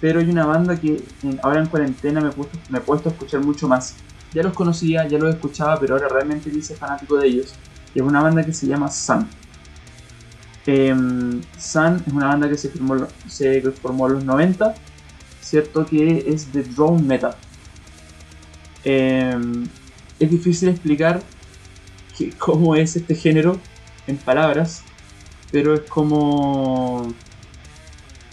Pero 0.00 0.20
hay 0.20 0.30
una 0.30 0.46
banda 0.46 0.80
que 0.80 1.02
ahora 1.42 1.60
en 1.60 1.66
cuarentena 1.66 2.20
me 2.20 2.30
he, 2.30 2.80
puesto, 2.80 3.08
a 3.08 3.12
escuchar 3.12 3.40
mucho 3.40 3.68
más. 3.68 3.96
Ya 4.32 4.42
los 4.42 4.54
conocía, 4.54 5.06
ya 5.06 5.18
los 5.18 5.34
escuchaba, 5.34 5.78
pero 5.78 5.94
ahora 5.94 6.08
realmente 6.08 6.50
me 6.50 6.58
hice 6.58 6.74
fanático 6.74 7.16
de 7.16 7.28
ellos. 7.28 7.54
Y 7.94 7.98
es 7.98 8.04
una 8.04 8.22
banda 8.22 8.44
que 8.44 8.52
se 8.52 8.66
llama 8.66 8.88
Sun. 8.88 9.28
Em, 10.66 11.40
Sun 11.58 12.02
es 12.06 12.12
una 12.12 12.28
banda 12.28 12.48
que 12.48 12.56
se 12.56 12.68
formó, 12.68 13.06
se 13.26 13.60
formó 13.72 14.06
en 14.06 14.12
los 14.14 14.24
90, 14.24 14.74
cierto 15.40 15.84
que 15.84 16.24
es 16.28 16.52
de 16.52 16.62
drone 16.62 17.02
metal. 17.02 17.34
Em, 18.84 19.66
es 20.18 20.30
difícil 20.30 20.68
explicar 20.68 21.20
cómo 22.38 22.76
es 22.76 22.96
este 22.96 23.14
género 23.14 23.58
en 24.06 24.16
palabras, 24.16 24.82
pero 25.50 25.74
es 25.74 25.82
como, 25.82 27.12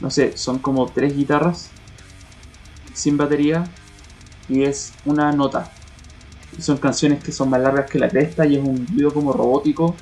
no 0.02 0.10
sé, 0.10 0.38
son 0.38 0.60
como 0.60 0.88
tres 0.92 1.16
guitarras 1.16 1.72
sin 2.94 3.18
batería 3.18 3.64
y 4.50 4.64
es 4.64 4.94
una 5.06 5.32
nota. 5.32 5.72
Son 6.60 6.78
canciones 6.78 7.24
que 7.24 7.32
son 7.32 7.50
más 7.50 7.62
largas 7.62 7.90
que 7.90 8.00
la 8.00 8.10
cresta 8.10 8.46
y 8.46 8.56
es 8.56 8.64
un 8.64 8.86
ruido 8.88 9.14
como 9.14 9.34
robótico. 9.34 9.96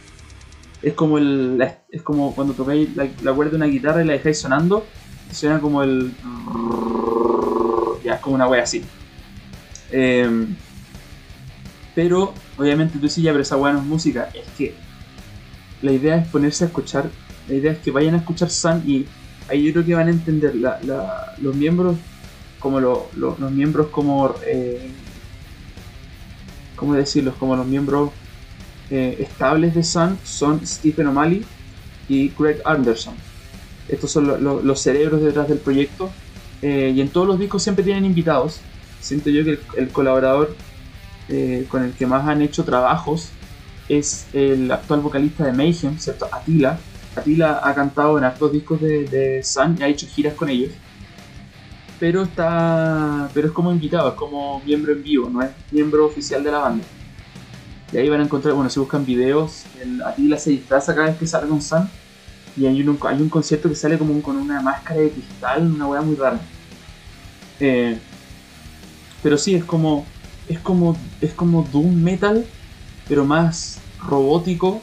Es 0.81 0.93
como 0.93 1.17
el 1.17 1.61
es 1.89 2.01
como 2.01 2.33
cuando 2.35 2.53
tocáis 2.53 2.89
la, 2.95 3.33
cuerda 3.33 3.51
de 3.51 3.57
una 3.57 3.65
guitarra 3.65 4.03
y 4.03 4.05
la 4.05 4.13
dejáis 4.13 4.39
sonando, 4.39 4.85
suena 5.31 5.59
como 5.59 5.81
el 5.81 6.13
ya 8.03 8.15
es 8.15 8.21
como 8.21 8.35
una 8.35 8.47
wea 8.47 8.63
así. 8.63 8.83
Em, 9.91 10.55
pero 11.95 12.33
obviamente 12.57 12.97
tú 12.97 13.05
dices 13.05 13.23
ya, 13.23 13.31
pero 13.31 13.41
esa 13.41 13.57
wea 13.57 13.73
no 13.73 13.79
es 13.79 13.85
música. 13.85 14.29
Es 14.33 14.47
que 14.57 14.75
la 15.81 15.91
idea 15.91 16.17
es 16.17 16.27
ponerse 16.27 16.65
a 16.65 16.67
escuchar, 16.67 17.09
la 17.47 17.55
idea 17.55 17.71
es 17.71 17.79
que 17.79 17.91
vayan 17.91 18.13
a 18.15 18.17
escuchar 18.17 18.49
Sun 18.49 18.83
y 18.85 19.05
ahí 19.49 19.63
yo 19.63 19.73
creo 19.73 19.85
que 19.85 19.95
van 19.95 20.07
a 20.07 20.11
entender 20.11 20.55
los 20.55 21.55
miembros 21.55 21.97
como 22.59 22.79
los 22.79 23.51
miembros 23.51 23.87
como 23.87 24.33
eh, 24.45 24.89
cómo 26.75 26.93
decirlos 26.95 27.35
como 27.35 27.55
los 27.55 27.65
miembros 27.65 28.11
eh, 28.89 29.17
estables 29.19 29.75
de 29.75 29.83
Sun 29.83 30.17
son 30.23 30.65
Stephen 30.65 31.07
O'Malley 31.07 31.43
y 32.07 32.29
Greg 32.37 32.61
Anderson 32.65 33.15
estos 33.87 34.11
son 34.11 34.43
los 34.43 34.81
cerebros 34.81 35.21
detrás 35.21 35.47
del 35.47 35.59
proyecto 35.59 36.11
eh, 36.61 36.91
y 36.95 37.01
en 37.01 37.09
todos 37.09 37.27
los 37.27 37.39
discos 37.39 37.61
siempre 37.61 37.83
tienen 37.83 38.05
invitados 38.05 38.61
siento 38.99 39.29
yo 39.29 39.43
que 39.43 39.59
el, 39.77 39.89
colaborador 39.89 40.55
con 41.69 41.83
el 41.83 41.93
que 41.93 42.05
más 42.05 42.27
han 42.27 42.41
hecho 42.41 42.63
trabajos 42.63 43.31
es 43.89 44.27
el 44.33 44.71
actual 44.71 45.01
vocalista 45.01 45.45
de 45.45 45.53
Mayhem, 45.53 45.97
¿cierto? 45.99 46.27
Atila. 46.31 46.79
Atila 47.15 47.61
ha 47.63 47.73
cantado 47.73 48.17
en 48.17 48.23
hartos 48.23 48.51
discos 48.51 48.81
de, 48.81 49.05
de 49.05 49.43
Sun 49.43 49.77
y 49.79 49.83
ha 49.83 49.87
hecho 49.87 50.07
giras 50.07 50.33
con 50.33 50.49
ellos. 50.49 50.71
Pero 51.99 52.23
está. 52.23 53.29
Pero 53.33 53.47
es 53.47 53.53
como 53.53 53.71
invitado, 53.71 54.09
es 54.09 54.15
como 54.15 54.61
miembro 54.61 54.91
en 54.91 55.03
vivo, 55.03 55.29
no 55.29 55.41
es 55.41 55.51
miembro 55.71 56.05
oficial 56.05 56.43
de 56.43 56.51
la 56.51 56.59
banda. 56.59 56.83
Y 57.93 57.97
ahí 57.97 58.09
van 58.09 58.21
a 58.21 58.23
encontrar, 58.23 58.53
bueno, 58.53 58.69
si 58.69 58.79
buscan 58.79 59.05
videos, 59.05 59.63
el 59.81 60.01
Atila 60.01 60.37
se 60.37 60.49
disfraza 60.49 60.93
cada 60.93 61.07
vez 61.07 61.17
que 61.17 61.27
sale 61.27 61.47
con 61.47 61.61
Sun. 61.61 61.89
Y 62.57 62.65
hay 62.65 62.81
un, 62.81 62.97
hay 63.07 63.21
un 63.21 63.29
concierto 63.29 63.69
que 63.69 63.75
sale 63.75 63.97
como 63.97 64.21
con 64.21 64.37
una 64.37 64.61
máscara 64.61 65.01
de 65.01 65.11
cristal, 65.11 65.71
una 65.71 65.87
weá 65.87 66.01
muy 66.01 66.15
rara. 66.15 66.39
Eh, 67.59 67.97
pero 69.23 69.37
sí, 69.37 69.55
es 69.55 69.63
como. 69.63 70.05
Es 70.47 70.59
como. 70.59 70.97
Es 71.21 71.33
como 71.33 71.63
Doom 71.71 71.95
Metal 71.95 72.45
pero 73.07 73.25
más 73.25 73.79
robótico 73.99 74.81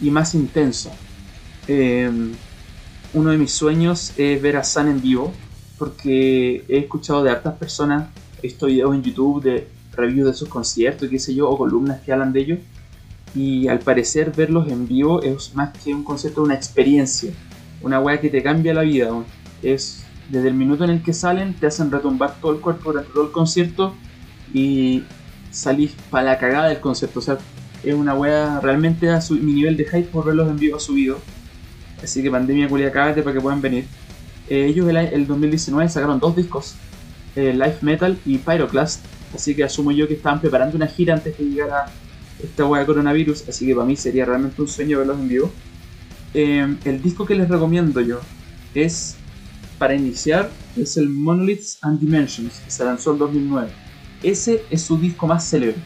y 0.00 0.10
más 0.10 0.34
intenso. 0.34 0.90
Em, 1.68 2.32
uno 3.12 3.30
de 3.30 3.36
mis 3.36 3.52
sueños 3.52 4.12
es 4.16 4.40
ver 4.40 4.56
a 4.56 4.64
San 4.64 4.88
en 4.88 5.00
vivo, 5.00 5.32
porque 5.78 6.64
he 6.68 6.78
escuchado 6.78 7.22
de 7.22 7.30
hartas 7.30 7.54
personas, 7.56 8.08
visto 8.42 8.66
videos 8.66 8.94
en 8.94 9.02
YouTube 9.02 9.42
de 9.42 9.68
reviews 9.92 10.28
de 10.28 10.34
sus 10.34 10.48
conciertos 10.48 11.08
qué 11.08 11.18
sé 11.18 11.34
yo, 11.34 11.48
o 11.48 11.58
columnas 11.58 12.00
que 12.00 12.12
hablan 12.12 12.32
de 12.32 12.40
ellos, 12.40 12.58
y 13.34 13.68
al 13.68 13.80
parecer 13.80 14.32
verlos 14.34 14.68
en 14.68 14.88
vivo 14.88 15.22
es 15.22 15.54
más 15.54 15.76
que 15.78 15.94
un 15.94 16.02
concierto, 16.02 16.42
una 16.42 16.54
experiencia, 16.54 17.30
una 17.82 18.00
weá 18.00 18.20
que 18.20 18.30
te 18.30 18.42
cambia 18.42 18.72
la 18.72 18.82
vida. 18.82 19.10
Es 19.62 20.04
desde 20.30 20.48
el 20.48 20.54
minuto 20.54 20.84
en 20.84 20.90
el 20.90 21.02
que 21.02 21.12
salen, 21.12 21.54
te 21.54 21.66
hacen 21.66 21.90
retumbar 21.90 22.40
todo 22.40 22.52
el 22.52 22.60
cuerpo 22.60 22.92
durante 22.92 23.12
todo 23.12 23.24
el 23.24 23.30
concierto 23.30 23.94
y 24.52 25.04
salís 25.50 25.92
para 26.10 26.24
la 26.24 26.38
cagada 26.38 26.68
del 26.68 26.80
concepto. 26.80 27.18
O 27.18 27.22
sea, 27.22 27.38
es 27.82 27.94
una 27.94 28.14
wea 28.14 28.60
realmente 28.60 29.10
a 29.10 29.20
su, 29.20 29.34
mi 29.34 29.52
nivel 29.52 29.76
de 29.76 29.84
hype 29.84 30.04
por 30.04 30.24
verlos 30.24 30.48
en 30.48 30.58
vivo 30.58 30.76
ha 30.76 30.80
subido. 30.80 31.18
Así 32.02 32.22
que 32.22 32.30
pandemia 32.30 32.68
culia 32.68 32.92
cágate 32.92 33.22
para 33.22 33.34
que 33.34 33.40
puedan 33.40 33.60
venir. 33.60 33.86
Eh, 34.48 34.66
ellos 34.66 34.88
el, 34.88 34.96
el, 34.96 35.26
2019 35.26 35.88
sacaron 35.90 36.18
dos 36.20 36.34
discos, 36.36 36.76
eh, 37.36 37.52
Life 37.52 37.78
Metal 37.82 38.18
y 38.24 38.38
Pyroclast. 38.38 39.04
Así 39.34 39.54
que 39.54 39.64
asumo 39.64 39.92
yo 39.92 40.08
que 40.08 40.14
estaban 40.14 40.40
preparando 40.40 40.76
una 40.76 40.86
gira 40.86 41.14
antes 41.14 41.36
de 41.36 41.44
llegar 41.44 41.70
a 41.70 41.86
esta 42.42 42.64
wea 42.64 42.86
coronavirus. 42.86 43.48
Así 43.48 43.66
que 43.66 43.74
para 43.74 43.86
mí 43.86 43.96
sería 43.96 44.24
realmente 44.24 44.60
un 44.62 44.68
sueño 44.68 44.98
verlos 44.98 45.18
en 45.18 45.28
vivo. 45.28 45.50
Eh, 46.34 46.76
el 46.84 47.02
disco 47.02 47.26
que 47.26 47.34
les 47.34 47.48
recomiendo 47.48 48.00
yo 48.00 48.20
es, 48.74 49.16
para 49.78 49.94
iniciar, 49.94 50.50
es 50.76 50.96
el 50.96 51.08
Monoliths 51.08 51.78
and 51.82 52.00
Dimensions, 52.00 52.60
que 52.60 52.70
se 52.70 52.84
lanzó 52.84 53.12
en 53.12 53.18
2009 53.18 53.88
ese 54.22 54.64
es 54.70 54.82
su 54.82 54.98
disco 54.98 55.26
más 55.26 55.48
célebre. 55.48 55.76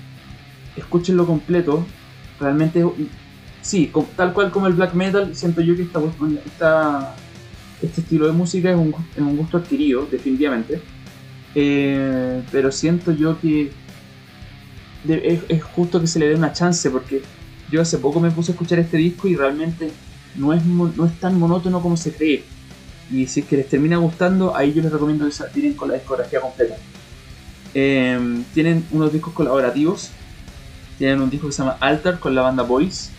Escúchenlo 0.76 1.26
completo. 1.26 1.84
Realmente, 2.40 2.84
sí, 3.62 3.90
tal 4.16 4.32
cual 4.32 4.50
como 4.50 4.66
el 4.66 4.74
black 4.74 4.94
metal, 4.94 5.34
siento 5.34 5.62
yo 5.62 5.74
que 5.74 5.82
esta, 5.82 7.14
este 7.80 8.00
estilo 8.02 8.26
de 8.26 8.32
música 8.32 8.70
es 8.70 8.76
un, 8.76 9.36
gusto 9.36 9.56
adquirido, 9.56 10.06
definitivamente. 10.10 10.82
Eh, 11.54 12.42
pero 12.50 12.70
siento 12.70 13.12
yo 13.12 13.40
que 13.40 13.72
es, 15.08 15.62
justo 15.62 16.00
que 16.00 16.06
se 16.06 16.18
le 16.18 16.28
dé 16.28 16.34
una 16.34 16.52
chance 16.52 16.90
porque 16.90 17.22
yo 17.70 17.80
hace 17.80 17.98
poco 17.98 18.20
me 18.20 18.30
puse 18.30 18.52
a 18.52 18.54
escuchar 18.54 18.78
este 18.78 18.96
disco 18.98 19.28
y 19.28 19.36
realmente 19.36 19.90
no 20.36 20.52
es, 20.52 20.64
no 20.64 21.06
es 21.06 21.20
tan 21.20 21.38
monótono 21.38 21.80
como 21.80 21.96
se 21.96 22.12
cree. 22.12 22.44
Y 23.12 23.26
si 23.26 23.40
es 23.40 23.46
que 23.46 23.56
les 23.56 23.68
termina 23.68 23.98
gustando, 23.98 24.56
ahí 24.56 24.72
yo 24.72 24.82
les 24.82 24.90
recomiendo 24.90 25.26
que 25.26 25.32
se 25.32 25.76
con 25.76 25.88
la 25.88 25.94
discografía 25.94 26.40
completa. 26.40 26.76
Em, 27.74 28.42
tienen 28.54 28.86
unos 28.90 29.12
discos 29.12 29.34
colaborativos. 29.34 30.10
Tienen 30.98 31.20
un 31.20 31.28
disco 31.28 31.46
que 31.48 31.52
se 31.52 31.62
llama 31.62 31.76
Altar 31.80 32.18
con 32.18 32.34
la 32.34 32.42
banda 32.42 32.62
Boys. 32.62 33.10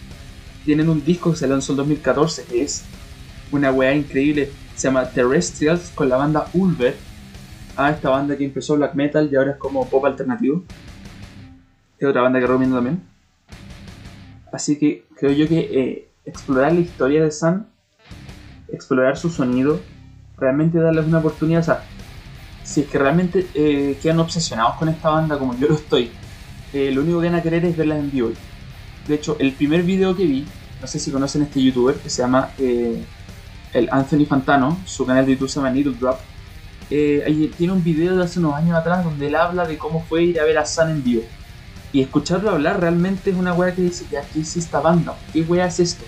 Tienen 0.65 0.89
un 0.89 1.03
disco 1.03 1.31
que 1.31 1.37
se 1.37 1.47
lanzó 1.47 1.73
en 1.73 1.77
2014 1.77 2.45
que 2.45 2.63
es 2.63 2.83
una 3.51 3.71
weá 3.71 3.93
increíble. 3.93 4.51
Se 4.75 4.87
llama 4.87 5.09
Terrestrials 5.09 5.91
con 5.93 6.09
la 6.09 6.17
banda 6.17 6.47
Ulver. 6.53 6.95
Ah, 7.75 7.91
esta 7.91 8.09
banda 8.09 8.37
que 8.37 8.45
empezó 8.45 8.75
black 8.75 8.93
metal 8.95 9.29
y 9.31 9.35
ahora 9.35 9.51
es 9.51 9.57
como 9.57 9.87
pop 9.87 10.05
alternativo. 10.05 10.63
Es 11.97 12.07
otra 12.07 12.21
banda 12.21 12.39
que 12.39 12.47
recomiendo 12.47 12.77
también. 12.77 13.01
Así 14.51 14.77
que 14.77 15.05
creo 15.15 15.31
yo 15.31 15.47
que 15.47 15.59
eh, 15.59 16.07
explorar 16.25 16.73
la 16.73 16.79
historia 16.79 17.23
de 17.23 17.31
Sun, 17.31 17.65
explorar 18.71 19.17
su 19.17 19.29
sonido, 19.29 19.79
realmente 20.37 20.79
darles 20.79 21.05
una 21.05 21.19
oportunidad. 21.19 21.61
O 21.61 21.63
sea, 21.63 21.83
si 22.63 22.81
es 22.81 22.87
que 22.87 22.97
realmente 22.97 23.47
eh, 23.53 23.97
quedan 24.01 24.19
obsesionados 24.19 24.75
con 24.75 24.89
esta 24.89 25.09
banda 25.09 25.37
como 25.37 25.57
yo 25.57 25.67
lo 25.67 25.75
estoy, 25.75 26.11
eh, 26.73 26.91
lo 26.91 27.01
único 27.01 27.19
que 27.19 27.27
van 27.27 27.35
a 27.35 27.41
querer 27.41 27.65
es 27.65 27.75
verlas 27.75 27.99
en 27.99 28.11
vivo. 28.11 28.31
De 29.07 29.15
hecho, 29.15 29.37
el 29.39 29.51
primer 29.53 29.83
video 29.83 30.15
que 30.15 30.25
vi, 30.25 30.45
no 30.81 30.87
sé 30.87 30.99
si 30.99 31.11
conocen 31.11 31.43
este 31.43 31.61
youtuber 31.61 31.95
que 31.95 32.09
se 32.09 32.21
llama 32.21 32.51
eh, 32.57 33.03
el 33.73 33.89
Anthony 33.91 34.25
Fantano, 34.25 34.77
su 34.85 35.05
canal 35.05 35.25
de 35.25 35.33
YouTube 35.33 35.49
se 35.49 35.55
llama 35.55 35.71
Needle 35.71 35.95
Drop, 35.99 36.19
eh, 36.89 37.51
tiene 37.57 37.73
un 37.73 37.83
video 37.83 38.15
de 38.15 38.23
hace 38.23 38.39
unos 38.39 38.55
años 38.55 38.77
atrás 38.77 39.03
donde 39.03 39.27
él 39.27 39.35
habla 39.35 39.65
de 39.65 39.77
cómo 39.77 40.03
fue 40.03 40.23
ir 40.23 40.39
a 40.39 40.43
ver 40.43 40.57
a 40.57 40.65
Sun 40.65 40.89
en 40.89 41.03
vivo. 41.03 41.23
Y 41.91 42.01
escucharlo 42.01 42.49
hablar 42.49 42.79
realmente 42.79 43.29
es 43.31 43.35
una 43.35 43.53
wea 43.53 43.73
que 43.73 43.83
dice, 43.83 44.05
ya, 44.11 44.21
¿qué 44.33 44.41
es 44.41 44.57
esta 44.57 44.79
banda? 44.79 45.15
¿Qué 45.31 45.41
wea 45.41 45.67
es 45.67 45.79
esto? 45.79 46.03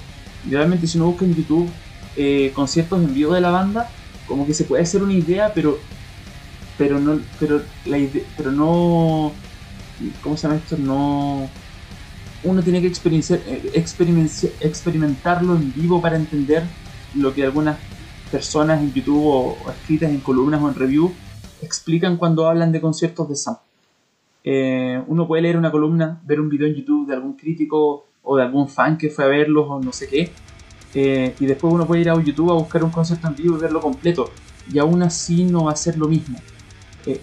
Y 0.48 0.52
realmente 0.52 0.88
si 0.88 0.98
uno 0.98 1.08
busca 1.08 1.26
en 1.26 1.36
YouTube 1.36 1.70
eh, 2.16 2.52
conciertos 2.56 3.04
en 3.04 3.14
vivo 3.14 3.34
de 3.34 3.42
la 3.42 3.50
banda, 3.50 3.90
como 4.28 4.46
que 4.46 4.54
se 4.54 4.64
puede 4.64 4.84
hacer 4.84 5.04
una 5.04 5.14
idea, 5.14 5.52
pero 5.54 5.78
pero 6.78 7.00
no 7.00 7.20
pero 7.40 7.62
la 7.86 7.98
idea, 7.98 8.24
pero 8.36 8.52
no 8.52 9.32
¿cómo 10.22 10.38
se 10.38 10.48
llama 10.48 10.60
esto? 10.60 10.78
No 10.78 11.50
uno 12.46 12.62
tiene 12.62 12.80
que 12.80 12.88
eh, 12.88 13.72
experimentarlo 14.62 15.56
en 15.56 15.74
vivo 15.74 16.02
para 16.02 16.16
entender 16.16 16.64
lo 17.16 17.34
que 17.34 17.44
algunas 17.44 17.78
personas 18.32 18.82
en 18.82 18.94
YouTube 18.94 19.26
o, 19.26 19.58
escritas 19.72 20.10
en 20.10 20.20
columnas 20.20 20.62
o 20.62 20.70
en 20.70 20.76
review 20.76 21.12
explican 21.62 22.18
cuando 22.18 22.48
hablan 22.48 22.72
de 22.72 22.80
conciertos 22.80 23.28
de 23.30 23.36
Sam. 23.36 23.58
Eh, 24.44 25.02
uno 25.08 25.28
puede 25.28 25.42
leer 25.42 25.58
una 25.58 25.72
columna, 25.72 26.22
ver 26.24 26.40
un 26.40 26.50
video 26.50 26.68
en 26.68 26.76
YouTube 26.76 27.08
de 27.08 27.16
algún 27.16 27.34
crítico 27.34 28.06
o 28.22 28.38
de 28.38 28.44
algún 28.44 28.70
fan 28.70 28.98
que 28.98 29.10
fue 29.10 29.26
a 29.26 29.28
verlos 29.28 29.66
o 29.68 29.80
no 29.80 29.92
sé 29.92 30.08
qué, 30.08 30.32
eh, 30.94 31.36
y 31.40 31.46
después 31.46 31.74
uno 31.74 31.88
puede 31.88 32.02
ir 32.02 32.10
a 32.10 32.22
YouTube 32.22 32.52
a 32.52 32.54
buscar 32.54 32.84
un 32.84 32.92
concierto 32.92 33.28
en 33.28 33.36
vivo 33.36 33.58
y 33.58 33.62
verlo 33.62 33.82
completo, 33.82 34.30
y 34.72 34.78
aún 34.78 35.02
así 35.02 35.44
no 35.44 35.66
va 35.66 35.72
a 35.72 35.76
ser 35.76 35.98
lo 35.98 36.08
mismo. 36.08 36.40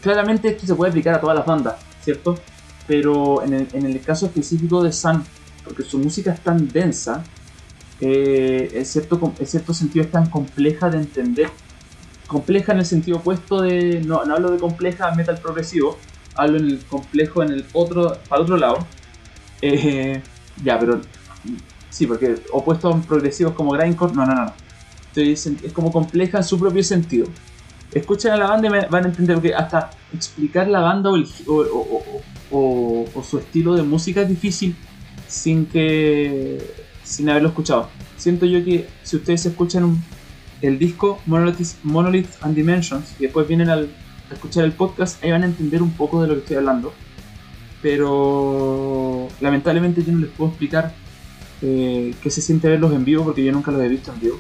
Claramente 0.01 0.49
esto 0.49 0.65
se 0.65 0.75
puede 0.77 0.91
aplicar 0.91 1.15
a 1.15 1.21
todas 1.21 1.37
las 1.37 1.45
bandas, 1.45 1.75
¿cierto? 2.03 2.37
Pero 2.87 3.43
en 3.45 3.53
el, 3.53 4.01
caso 4.01 4.27
específico 4.27 4.83
de 4.83 4.93
Sun, 4.93 5.23
porque 5.65 5.83
su 5.83 5.99
música 5.99 6.33
es 6.33 6.41
tan 6.41 6.69
densa, 6.69 7.23
eh, 8.01 8.71
en, 8.75 8.85
cierto, 8.85 9.33
en 9.39 9.47
cierto 9.47 9.73
sentido 9.73 10.05
es 10.05 10.11
tan 10.11 10.29
compleja 10.29 10.91
de 10.91 10.99
entender. 10.99 11.49
Compleja 12.27 12.73
en 12.73 12.79
el 12.79 12.87
sentido 12.87 13.19
opuesto 13.19 13.61
de. 13.61 14.01
No, 14.01 14.21
hablo 14.21 14.51
de 14.51 14.59
compleja 14.59 15.15
metal 15.15 15.39
progresivo, 15.39 15.99
hablo 16.35 16.59
en 16.59 16.71
el 16.71 16.85
complejo 16.87 17.43
en 17.43 17.53
el 17.53 17.65
otro. 17.73 18.19
para 18.29 18.43
otro 18.43 18.57
lado. 18.57 18.79
Eh, 19.61 20.21
ya, 20.65 20.79
pero. 20.79 21.01
Sí, 21.91 22.07
porque 22.07 22.37
opuesto 22.53 22.89
a 22.89 23.01
progresivos 23.03 23.55
como 23.55 23.73
Grindcore, 23.73 24.15
no, 24.15 24.25
no, 24.27 24.35
no. 24.35 24.53
es 25.15 25.47
como 25.75 25.93
compleja 25.93 26.39
en 26.39 26.45
su 26.45 26.59
propio 26.59 26.83
sentido. 26.83 27.27
Escuchen 27.93 28.33
a 28.33 28.37
la 28.37 28.49
banda 28.49 28.69
y 28.69 28.91
van 28.91 29.05
a 29.05 29.09
entender 29.09 29.41
que 29.41 29.55
hasta 29.55 29.91
explicar 30.15 30.69
la 30.69 30.81
banda 30.81 31.11
o, 31.11 31.17
o 32.51 33.23
su 33.23 33.39
estilo 33.39 33.75
de 33.75 33.83
música 33.83 34.23
es 34.23 34.29
difícil 34.29 34.75
sin 35.29 35.67
que 35.67 36.59
sin 37.03 37.29
haberlo 37.29 37.49
escuchado. 37.49 37.89
Siento 38.17 38.47
yo 38.47 38.65
que 38.65 38.89
si 39.03 39.17
ustedes 39.17 39.45
escuchan 39.47 40.03
el 40.61 40.79
disco 40.79 41.21
Monolith, 41.27 41.75
Monolith 41.83 42.31
and 42.41 42.55
Dimensions 42.55 43.15
y 43.19 43.25
después 43.25 43.49
vienen 43.49 43.69
a 43.69 43.81
escuchar 44.31 44.65
el 44.65 44.73
podcast, 44.73 45.23
ahí 45.23 45.31
van 45.31 45.43
a 45.43 45.47
entender 45.47 45.83
un 45.83 45.91
poco 45.93 46.23
de 46.23 46.29
lo 46.29 46.35
que 46.35 46.41
estoy 46.41 46.57
hablando. 46.57 46.93
Pero 47.83 49.29
lamentablemente 49.41 50.05
yo 50.05 50.13
no 50.13 50.21
les 50.21 50.31
puedo 50.31 50.51
explicar 50.51 50.95
eh, 51.63 52.15
qué 52.23 52.31
se 52.31 52.41
siente 52.41 52.69
verlos 52.69 52.93
en 52.93 53.05
vivo 53.05 53.25
porque 53.25 53.45
yo 53.45 53.53
nunca 53.53 53.73
los 53.73 53.83
he 53.83 53.89
visto 53.89 54.13
en 54.13 54.21
vivo. 54.21 54.39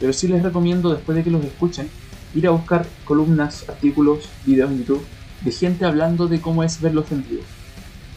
Pero 0.00 0.12
sí 0.12 0.28
les 0.28 0.42
recomiendo 0.42 0.94
después 0.94 1.16
de 1.16 1.24
que 1.24 1.30
los 1.30 1.44
escuchen 1.44 1.90
ir 2.34 2.46
a 2.46 2.50
buscar 2.50 2.86
columnas, 3.04 3.68
artículos, 3.68 4.28
videos 4.44 4.70
en 4.70 4.78
YouTube 4.78 5.04
de 5.40 5.52
gente 5.52 5.84
hablando 5.84 6.26
de 6.26 6.40
cómo 6.40 6.62
es 6.62 6.80
verlos 6.80 7.10
en 7.12 7.26
vivo. 7.28 7.42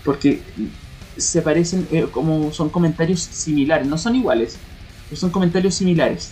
Porque 0.04 0.42
se 1.18 1.42
parecen, 1.42 1.88
eh, 1.92 2.08
como 2.12 2.52
son 2.52 2.70
comentarios 2.70 3.22
similares, 3.22 3.88
no 3.88 3.98
son 3.98 4.16
iguales, 4.16 4.58
pero 5.10 5.20
son 5.20 5.30
comentarios 5.30 5.76
similares, 5.76 6.32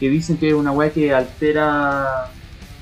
que 0.00 0.08
dicen 0.08 0.36
que 0.36 0.48
es 0.48 0.54
una 0.54 0.72
weá 0.72 0.90
que 0.90 1.14
altera, 1.14 2.30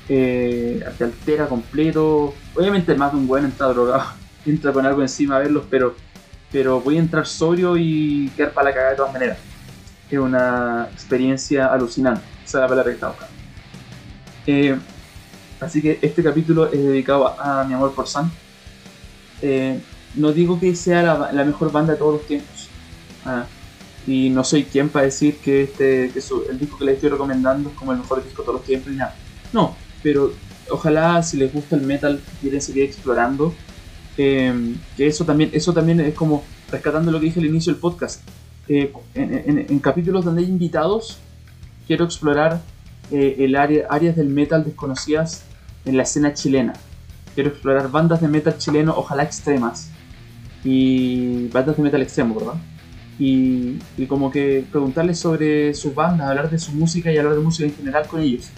eh, 0.09 0.83
altera 0.99 1.47
completo, 1.47 2.33
obviamente 2.55 2.95
más 2.95 3.11
de 3.11 3.19
un 3.19 3.29
weón 3.29 3.45
está 3.45 3.65
drogado, 3.65 4.03
entra 4.45 4.73
con 4.73 4.85
algo 4.85 5.01
encima 5.01 5.35
a 5.35 5.39
verlos, 5.39 5.65
pero, 5.69 5.95
pero 6.51 6.81
voy 6.81 6.97
a 6.97 6.99
entrar 6.99 7.27
sobrio 7.27 7.77
y 7.77 8.31
quedar 8.35 8.53
para 8.53 8.69
la 8.69 8.73
cagada 8.73 8.91
de 8.91 8.97
todas 8.97 9.13
maneras. 9.13 9.37
Es 10.09 10.19
una 10.19 10.87
experiencia 10.91 11.67
alucinante, 11.67 12.23
esa 12.45 12.57
es 12.57 12.61
la 12.61 12.67
palabra 12.67 12.91
que 12.91 12.95
está 12.95 13.07
buscando. 13.09 13.32
Eh, 14.47 14.77
así 15.59 15.81
que 15.81 15.99
este 16.01 16.23
capítulo 16.23 16.71
es 16.71 16.83
dedicado 16.83 17.27
a, 17.39 17.63
mi 17.63 17.73
amor 17.73 17.93
por 17.93 18.07
Sam. 18.07 18.29
Eh, 19.41 19.79
no 20.15 20.31
digo 20.31 20.59
que 20.59 20.75
sea 20.75 21.31
la, 21.31 21.43
mejor 21.43 21.71
banda 21.71 21.93
de 21.93 21.99
todos 21.99 22.13
los 22.13 22.27
tiempos. 22.27 22.69
Ah, 23.25 23.45
y 24.05 24.29
no 24.29 24.43
soy 24.43 24.65
quien 24.65 24.89
para 24.89 25.05
decir 25.05 25.37
que 25.37 25.63
este 25.63 26.11
que 26.13 26.21
el 26.49 26.59
disco 26.59 26.77
que 26.77 26.85
les 26.85 26.95
estoy 26.95 27.09
recomendando 27.09 27.69
es 27.69 27.75
como 27.75 27.93
el 27.93 27.99
mejor 27.99 28.21
disco 28.21 28.41
de 28.41 28.45
todos 28.45 28.59
los 28.59 28.65
tiempos 28.65 28.91
y 28.91 28.97
nada. 28.97 29.15
No, 29.53 29.75
pero 30.01 30.33
ojalá 30.69 31.23
si 31.23 31.37
les 31.37 31.53
gusta 31.53 31.75
el 31.75 31.83
metal 31.83 32.21
quieren 32.41 32.61
seguir 32.61 32.83
explorando. 32.83 33.53
Em, 34.17 34.75
que 34.95 35.07
eso 35.07 35.25
también, 35.25 35.49
eso 35.53 35.73
también 35.73 35.99
es 35.99 36.13
como 36.13 36.43
rescatando 36.69 37.11
lo 37.11 37.19
que 37.19 37.27
dije 37.27 37.39
al 37.39 37.45
inicio 37.45 37.73
del 37.73 37.79
podcast. 37.79 38.21
Eh, 38.67 38.93
en, 39.15 39.79
capítulos 39.79 40.23
donde 40.23 40.43
hay 40.43 40.49
invitados, 40.49 41.17
quiero 41.87 42.05
explorar 42.05 42.61
eh, 43.11 43.35
el 43.39 43.55
área, 43.55 43.87
áreas 43.89 44.15
del 44.15 44.29
metal 44.29 44.63
desconocidas 44.63 45.43
en 45.85 45.97
la 45.97 46.03
escena 46.03 46.33
chilena. 46.33 46.73
Quiero 47.35 47.49
explorar 47.49 47.89
bandas 47.91 48.21
de 48.21 48.27
metal 48.27 48.57
chileno, 48.57 48.93
ojalá 48.95 49.23
extremas 49.23 49.89
y 50.63 51.47
bandas 51.49 51.77
de 51.77 51.83
metal 51.83 52.01
extremo, 52.01 52.35
¿verdad? 52.35 52.55
Y, 53.19 53.79
y, 53.97 54.05
como 54.07 54.31
que 54.31 54.65
preguntarles 54.71 55.19
sobre 55.19 55.73
sus 55.75 55.93
bandas, 55.93 56.29
hablar 56.29 56.49
de 56.49 56.57
su 56.57 56.71
música 56.71 57.11
y 57.11 57.17
hablar 57.17 57.35
de 57.35 57.41
música 57.41 57.67
en 57.67 57.75
general 57.75 58.07
con 58.07 58.21
ellos. 58.21 58.49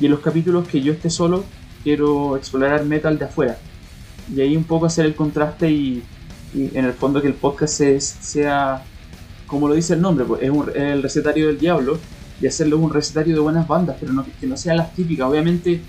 Y 0.00 0.04
en 0.06 0.12
los 0.12 0.20
capítulos 0.20 0.68
que 0.68 0.80
yo 0.80 0.92
esté 0.92 1.10
solo, 1.10 1.44
quiero 1.82 2.36
explorar 2.36 2.84
metal 2.84 3.18
de 3.18 3.24
afuera. 3.24 3.58
Y 4.34 4.40
ahí 4.40 4.56
un 4.56 4.64
poco 4.64 4.86
hacer 4.86 5.06
el 5.06 5.14
contraste 5.14 5.70
y, 5.70 6.02
en 6.54 6.84
el 6.84 6.92
fondo 6.92 7.20
que 7.20 7.28
el 7.28 7.34
podcast 7.34 7.82
sea, 7.82 8.82
como 9.46 9.68
lo 9.68 9.74
dice 9.74 9.94
el 9.94 10.00
nombre, 10.00 10.24
pues 10.24 10.42
es, 10.42 10.50
el 10.74 11.02
recetario 11.02 11.48
del 11.48 11.58
diablo 11.58 11.98
y 12.40 12.46
hacerlo 12.46 12.78
un 12.78 12.92
recetario 12.92 13.34
de 13.34 13.40
buenas 13.40 13.66
bandas, 13.66 13.96
pero 13.98 14.12
no, 14.12 14.24
que 14.40 14.46
no 14.46 14.56
sean 14.56 14.76
las 14.76 14.94
típicas. 14.94 15.26
Obviamente 15.26 15.80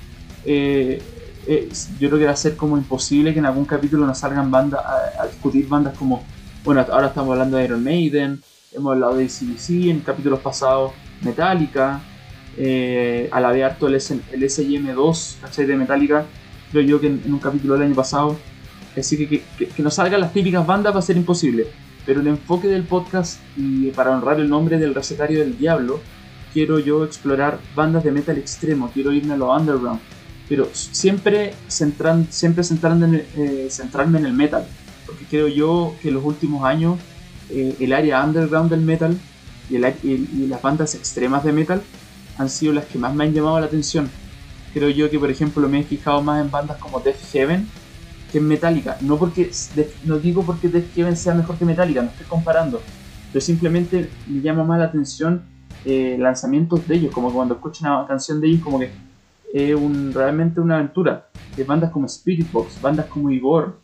eh, 0.46 1.02
eh, 1.48 1.70
yo 2.00 2.10
creo 2.10 2.20
que 2.20 2.26
va 2.26 2.32
a 2.32 2.36
ser 2.36 2.56
como 2.56 2.78
imposible 2.78 3.34
que 3.34 3.40
en 3.40 3.46
algún 3.46 3.66
capítulo 3.66 4.06
nos 4.06 4.20
salgan 4.20 4.52
bandas 4.52 4.82
a, 4.86 5.26
discutir 5.28 5.68
bandas 5.68 5.98
como, 5.98 6.24
bueno, 6.64 6.86
ahora 6.92 7.08
estamos 7.08 7.32
hablando 7.32 7.58
de 7.58 7.66
Iron 7.66 7.84
Maiden, 7.84 8.42
hemos 8.74 8.94
hablado 8.94 9.16
de 9.16 9.28
CDC 9.28 9.90
en 9.90 10.00
capítulos 10.02 10.40
pasados, 10.40 10.92
Metallica, 11.22 12.02
eh, 12.58 13.30
a 13.32 13.40
la 13.40 13.52
de 13.52 13.64
harto 13.64 13.88
el, 13.88 13.96
el 13.96 14.44
SIM2, 14.44 15.42
¿cachai? 15.42 15.66
De 15.66 15.76
Metallica, 15.76 16.26
creo 16.72 16.84
yo 16.84 17.02
que 17.02 17.08
en, 17.08 17.22
un 17.26 17.40
capítulo 17.40 17.74
del 17.76 17.84
año 17.84 17.96
pasado. 17.96 18.38
Así 18.98 19.18
que 19.18 19.44
que, 19.58 19.68
que 19.68 19.84
nos 19.84 19.94
salgan 19.94 20.20
las 20.20 20.34
típicas 20.34 20.66
bandas 20.66 20.94
va 20.94 21.00
a 21.00 21.04
ser 21.04 21.16
imposible. 21.16 21.68
Pero 22.06 22.22
el 22.22 22.28
enfoque 22.28 22.68
del 22.68 22.84
podcast 22.84 23.40
y 23.56 23.92
para 23.92 24.12
honrar 24.12 24.40
el 24.40 24.50
nombre 24.50 24.78
del 24.78 24.96
recetario 24.96 25.40
del 25.40 25.58
diablo, 25.58 26.02
quiero 26.54 26.80
yo 26.80 27.04
explorar 27.04 27.60
bandas 27.76 28.04
de 28.04 28.12
metal 28.12 28.38
extremo, 28.38 28.90
quiero 28.94 29.12
irme 29.12 29.34
a 29.34 29.38
lo 29.38 29.54
underground 29.54 30.00
pero 30.50 30.68
siempre, 30.74 31.54
centran, 31.68 32.28
siempre 32.32 32.64
eh, 32.64 33.68
centrarme 33.70 34.18
en 34.18 34.26
el 34.26 34.34
metal, 34.34 34.66
porque 35.06 35.24
creo 35.26 35.48
yo 35.48 35.96
que 36.02 36.08
en 36.08 36.16
los 36.16 36.26
últimos 36.26 36.64
años 36.66 36.98
eh, 37.52 37.76
el 37.80 37.94
área 37.94 38.26
underground 38.26 38.72
del 38.72 38.82
metal 38.82 39.16
y, 39.70 39.78
las 39.78 40.62
bandas 40.64 40.96
extremas 40.96 41.44
de 41.44 41.54
metal 41.54 41.84
han 42.40 42.50
sido 42.50 42.74
las 42.74 42.86
que 42.86 42.98
más 42.98 43.14
me 43.14 43.26
han 43.26 43.34
llamado 43.34 43.60
la 43.60 43.68
atención. 43.68 44.10
Creo 44.74 44.90
yo 44.90 45.10
que, 45.12 45.20
por 45.20 45.30
ejemplo, 45.30 45.70
me 45.70 45.82
he 45.82 45.84
fijado 45.84 46.24
más 46.24 46.44
en 46.44 46.50
bandas 46.50 46.78
como 46.78 47.00
Death 47.00 47.22
Heaven 47.32 47.68
que 48.32 48.40
en 48.40 48.48
Metallica. 48.48 48.98
No, 49.02 49.18
porque, 49.18 49.52
no 50.06 50.18
digo 50.18 50.44
porque 50.44 50.68
Death 50.68 50.96
Heaven 50.96 51.16
sea 51.16 51.36
mejor 51.36 51.58
que 51.58 51.66
Metallica, 51.66 52.02
no 52.02 52.10
estoy 52.10 52.26
comparando, 52.26 52.82
pero 53.32 53.42
simplemente 53.46 54.10
me 54.26 54.42
llama 54.42 54.64
más 54.64 54.80
la 54.80 54.86
atención 54.86 55.44
eh, 55.86 56.18
lanzamientos 56.20 56.88
de 56.88 56.96
ellos, 56.96 57.14
como 57.14 57.32
cuando 57.32 57.56
escucho 57.56 57.86
una 57.86 58.06
canción 58.08 58.42
de 58.42 58.48
ellos, 58.48 58.64
como 58.64 58.80
que 58.80 58.92
es 59.54 59.76
un, 59.76 60.14
realmente 60.14 60.60
una 60.60 60.76
aventura. 60.76 61.28
De 61.56 61.64
bandas 61.64 61.92
como 61.92 62.06
Spirit 62.06 62.52
Box, 62.52 62.80
bandas 62.82 63.08
como 63.08 63.30
Igor, 63.32 63.78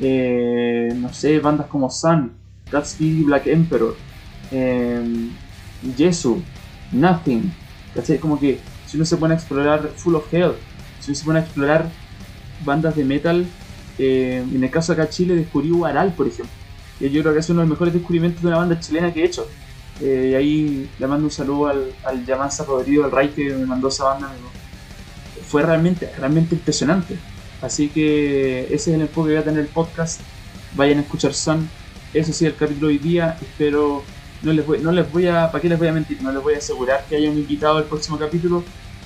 eh, 0.00 0.92
no 0.96 1.12
sé, 1.12 1.38
bandas 1.40 1.66
como 1.66 1.90
Sun, 1.90 2.32
Godspeed 2.70 3.24
Black 3.24 3.46
Emperor, 3.46 3.96
eh, 4.50 5.28
Jesu, 5.96 6.42
Nothing. 6.92 7.52
¿cachai? 7.94 8.18
Como 8.18 8.38
que 8.38 8.58
si 8.86 8.96
uno 8.96 9.06
se 9.06 9.16
pone 9.16 9.34
a 9.34 9.36
explorar 9.36 9.88
Full 9.96 10.14
of 10.14 10.32
Hell, 10.32 10.52
si 11.00 11.10
uno 11.10 11.18
se 11.18 11.24
pone 11.24 11.38
a 11.38 11.42
explorar 11.42 11.90
bandas 12.64 12.94
de 12.94 13.04
metal, 13.04 13.46
eh, 13.98 14.44
en 14.52 14.62
el 14.62 14.70
caso 14.70 14.92
acá 14.92 15.08
Chile 15.08 15.34
descubrí 15.34 15.70
Waral, 15.72 16.12
por 16.12 16.26
ejemplo. 16.26 16.52
Y 17.00 17.08
yo 17.10 17.22
creo 17.22 17.34
que 17.34 17.40
es 17.40 17.50
uno 17.50 17.60
de 17.60 17.66
los 17.66 17.70
mejores 17.70 17.94
descubrimientos 17.94 18.42
de 18.42 18.48
una 18.48 18.58
banda 18.58 18.78
chilena 18.80 19.12
que 19.12 19.22
he 19.22 19.26
hecho. 19.26 19.46
Eh, 20.00 20.30
y 20.32 20.34
ahí 20.34 20.90
le 20.98 21.06
mando 21.06 21.24
un 21.24 21.30
saludo 21.30 21.68
al, 21.68 21.92
al 22.04 22.24
Yamanza 22.26 22.64
Rodrigo, 22.64 23.04
al 23.04 23.10
Ray 23.10 23.30
que 23.30 23.50
me 23.50 23.66
mandó 23.66 23.88
esa 23.88 24.04
banda 24.04 24.30
fue 25.48 25.62
realmente, 25.62 26.10
realmente 26.18 26.54
impresionante. 26.54 27.16
Así 27.62 27.88
que 27.88 28.64
ese 28.64 28.74
es 28.74 28.88
el 28.88 29.00
enfoque 29.00 29.28
que 29.28 29.34
voy 29.34 29.42
a 29.42 29.44
tener 29.44 29.60
el 29.60 29.68
podcast. 29.68 30.20
Vayan 30.74 30.98
a 30.98 31.02
escuchar 31.02 31.32
Sun. 31.32 31.68
Eso 32.12 32.32
sí, 32.32 32.46
el 32.46 32.56
capítulo 32.56 32.88
de 32.88 32.94
hoy 32.94 32.98
día. 32.98 33.38
Espero 33.40 34.02
no 34.42 34.52
les 34.52 34.66
voy, 34.66 34.78
no 34.78 34.92
les 34.92 35.10
voy 35.10 35.26
a, 35.26 35.50
¿para 35.50 35.60
qué 35.62 35.68
les 35.68 35.78
voy 35.78 35.88
a 35.88 35.92
mentir? 35.92 36.22
No 36.22 36.32
les 36.32 36.42
voy 36.42 36.54
a 36.54 36.58
asegurar 36.58 37.04
que 37.08 37.16
haya 37.16 37.30
un 37.30 37.38
invitado 37.38 37.78
el 37.78 37.84
próximo 37.84 38.18
capítulo, 38.18 38.62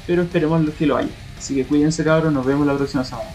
pero 0.06 0.22
esperemos 0.22 0.68
que 0.74 0.86
lo 0.86 0.96
haya. 0.96 1.10
Así 1.38 1.54
que 1.54 1.64
cuídense 1.64 2.04
cabros, 2.04 2.32
nos 2.32 2.44
vemos 2.44 2.66
la 2.66 2.76
próxima 2.76 3.04
semana. 3.04 3.28